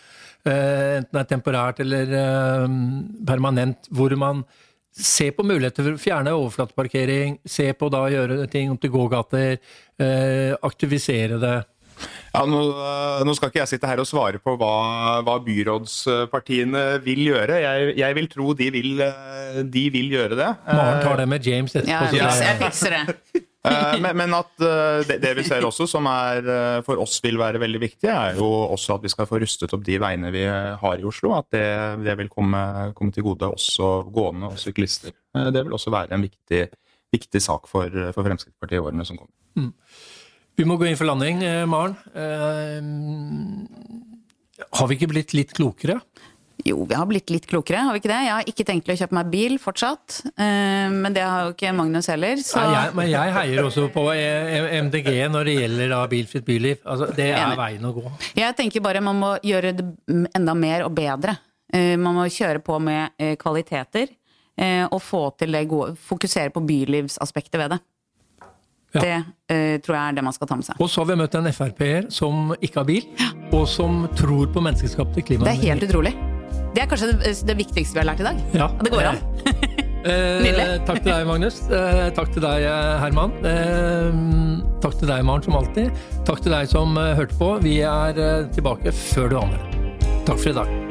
eh, 0.48 1.00
enten 1.00 1.16
det 1.16 1.24
er 1.24 1.32
temporært 1.32 1.82
eller 1.84 2.14
eh, 2.20 2.78
permanent, 3.28 3.90
hvor 3.94 4.16
man 4.20 4.44
ser 4.94 5.34
på 5.34 5.46
muligheter 5.48 5.86
for 5.86 5.96
å 5.96 6.02
fjerne 6.02 6.36
overflateparkering, 6.38 7.40
se 7.50 7.72
på 7.74 7.90
da 7.90 8.04
å 8.06 8.12
gjøre 8.14 8.48
ting 8.52 8.70
om 8.70 8.78
til 8.78 8.94
gågater, 8.94 9.58
eh, 9.98 10.54
aktivisere 10.62 11.40
det. 11.42 11.56
Ja, 12.34 12.42
nå, 12.50 12.60
nå, 13.28 13.34
skal 13.38 13.52
ikke 13.52 13.62
jeg 13.62 13.70
sitte 13.76 13.90
her 13.90 14.02
og 14.02 14.08
svare 14.10 14.40
på 14.42 14.56
hva, 14.58 14.74
hva 15.22 15.38
byrådspartiene 15.46 16.84
vil 17.06 17.28
gjøre. 17.28 17.60
Jeg, 17.62 17.96
jeg, 18.00 18.18
vil 18.18 18.30
tro 18.32 18.54
de 18.58 18.70
vil, 18.74 19.04
de 19.70 19.84
vil 19.94 20.14
gjøre 20.16 20.38
det. 20.40 20.52
Maren 20.66 21.02
tar 21.06 21.22
det 21.22 21.28
med 21.30 21.46
James 21.46 21.76
etterpå. 21.78 22.18
Ja, 22.18 22.32
jeg 22.42 22.62
fikser 22.64 22.98
det. 22.98 23.44
men, 24.04 24.18
men, 24.18 24.34
at 24.36 24.64
det, 25.08 25.20
det, 25.24 25.36
vi 25.38 25.46
ser 25.48 25.64
også 25.64 25.86
som 25.88 26.10
er, 26.10 26.50
for 26.88 27.00
oss 27.04 27.20
vil 27.24 27.38
være 27.40 27.62
veldig 27.62 27.84
viktig, 27.86 28.10
er 28.12 28.40
jo 28.40 28.50
også 28.74 28.98
at 28.98 29.06
vi 29.06 29.14
skal 29.14 29.30
få 29.30 29.40
rustet 29.44 29.78
opp 29.78 29.86
de 29.86 30.00
veiene 30.02 30.34
vi 30.34 30.44
har 30.50 30.98
i 30.98 31.06
Oslo. 31.08 31.36
At 31.38 31.54
det, 31.54 31.68
det 32.04 32.18
vil 32.20 32.34
komme, 32.34 32.64
komme, 32.98 33.14
til 33.14 33.28
gode 33.30 33.54
også 33.54 33.94
gående 34.10 34.50
og 34.50 34.58
syklister. 34.60 35.14
Det 35.32 35.62
vil 35.62 35.78
også 35.78 35.94
være 35.94 36.18
en 36.18 36.26
viktig, 36.26 36.66
viktig 37.14 37.46
sak 37.46 37.70
for, 37.70 37.94
for 38.10 38.26
Fremskrittspartiet 38.26 38.82
i 38.82 38.84
årene 38.84 39.06
som 39.08 39.22
kommer. 39.22 39.38
Mm. 39.54 39.72
Vi 40.56 40.66
må 40.70 40.78
gå 40.78 40.86
inn 40.86 40.98
for 41.00 41.10
landing, 41.10 41.42
eh, 41.44 41.66
Maren. 41.66 41.96
Eh, 42.14 42.82
har 44.70 44.88
vi 44.88 44.96
ikke 44.98 45.10
blitt 45.10 45.34
litt 45.34 45.54
klokere? 45.58 46.00
Jo, 46.64 46.86
vi 46.88 46.96
har 46.96 47.08
blitt 47.10 47.32
litt 47.34 47.48
klokere, 47.50 47.82
har 47.82 47.94
vi 47.96 48.00
ikke 48.00 48.12
det? 48.12 48.20
Jeg 48.24 48.32
har 48.32 48.44
ikke 48.48 48.66
tenkt 48.68 48.86
til 48.86 48.94
å 48.94 48.98
kjøpe 49.02 49.18
meg 49.18 49.32
bil 49.34 49.58
fortsatt. 49.60 50.20
Eh, 50.38 50.90
men 50.94 51.14
det 51.16 51.24
har 51.26 51.48
jo 51.48 51.56
ikke 51.56 51.74
Magnus 51.76 52.08
heller. 52.14 52.38
Så... 52.38 52.62
Nei, 52.62 52.76
jeg, 52.76 52.94
men 53.00 53.10
jeg 53.10 53.34
heier 53.38 53.66
også 53.66 53.88
på 53.92 54.04
MDG 54.14 55.10
når 55.34 55.50
det 55.50 55.56
gjelder 55.58 55.96
bilfritt 56.12 56.46
byliv. 56.46 56.78
Altså, 56.86 57.10
det 57.18 57.32
er 57.34 57.58
veien 57.58 57.90
å 57.90 57.96
gå. 57.98 58.06
Jeg 58.38 58.58
tenker 58.60 58.86
bare 58.86 59.02
man 59.04 59.18
må 59.20 59.32
gjøre 59.44 59.74
det 59.80 59.88
enda 60.38 60.54
mer 60.54 60.86
og 60.86 60.94
bedre. 60.96 61.36
Man 61.74 62.14
må 62.14 62.28
kjøre 62.30 62.62
på 62.62 62.78
med 62.78 63.18
kvaliteter 63.42 64.12
og 64.94 65.00
få 65.02 65.24
til 65.42 65.56
det 65.58 65.64
gode 65.66 65.96
Fokusere 65.98 66.54
på 66.54 66.62
bylivsaspektet 66.62 67.58
ved 67.58 67.74
det. 67.74 67.80
Det 69.02 69.16
uh, 69.24 69.80
tror 69.82 69.98
jeg 69.98 70.04
er 70.04 70.20
det 70.20 70.26
man 70.26 70.36
skal 70.36 70.50
ta 70.50 70.58
med 70.60 70.68
seg. 70.68 70.78
Og 70.78 70.92
så 70.92 71.02
har 71.02 71.10
vi 71.10 71.18
møtt 71.24 71.38
en 71.40 71.50
Frp-er 71.50 72.12
som 72.14 72.54
ikke 72.60 72.82
har 72.82 72.90
bil, 72.90 73.08
og 73.54 73.66
som 73.70 74.04
tror 74.20 74.52
på 74.54 74.64
menneskeskapte 74.64 75.26
klima. 75.26 75.50
Det 75.50 75.56
er 75.58 75.74
helt 75.74 75.88
utrolig. 75.90 76.14
Det 76.74 76.82
er 76.82 76.90
kanskje 76.90 77.12
det, 77.14 77.34
det 77.46 77.58
viktigste 77.58 77.98
vi 77.98 78.02
har 78.02 78.10
lært 78.12 78.24
i 78.24 78.28
dag. 78.30 78.44
Ja. 78.58 78.70
Det 78.82 78.94
går 78.94 79.10
an. 79.12 79.20
Eh, 80.04 80.78
takk 80.88 81.04
til 81.04 81.12
deg, 81.12 81.26
Magnus. 81.30 81.62
Eh, 81.70 82.08
takk 82.18 82.34
til 82.34 82.46
deg, 82.46 82.66
Herman. 83.04 83.36
Eh, 83.46 84.22
takk 84.84 84.98
til 85.00 85.12
deg, 85.12 85.26
Maren, 85.28 85.46
som 85.46 85.60
alltid. 85.60 85.94
Takk 86.28 86.44
til 86.44 86.56
deg 86.56 86.72
som 86.72 86.98
eh, 86.98 87.14
hørte 87.20 87.38
på. 87.40 87.54
Vi 87.64 87.80
er 87.88 88.18
eh, 88.18 88.48
tilbake 88.56 88.96
før 89.06 89.34
du 89.34 89.40
aner 89.44 89.62
det. 89.62 90.18
Takk 90.26 90.40
for 90.40 90.50
i 90.54 90.58
dag. 90.64 90.83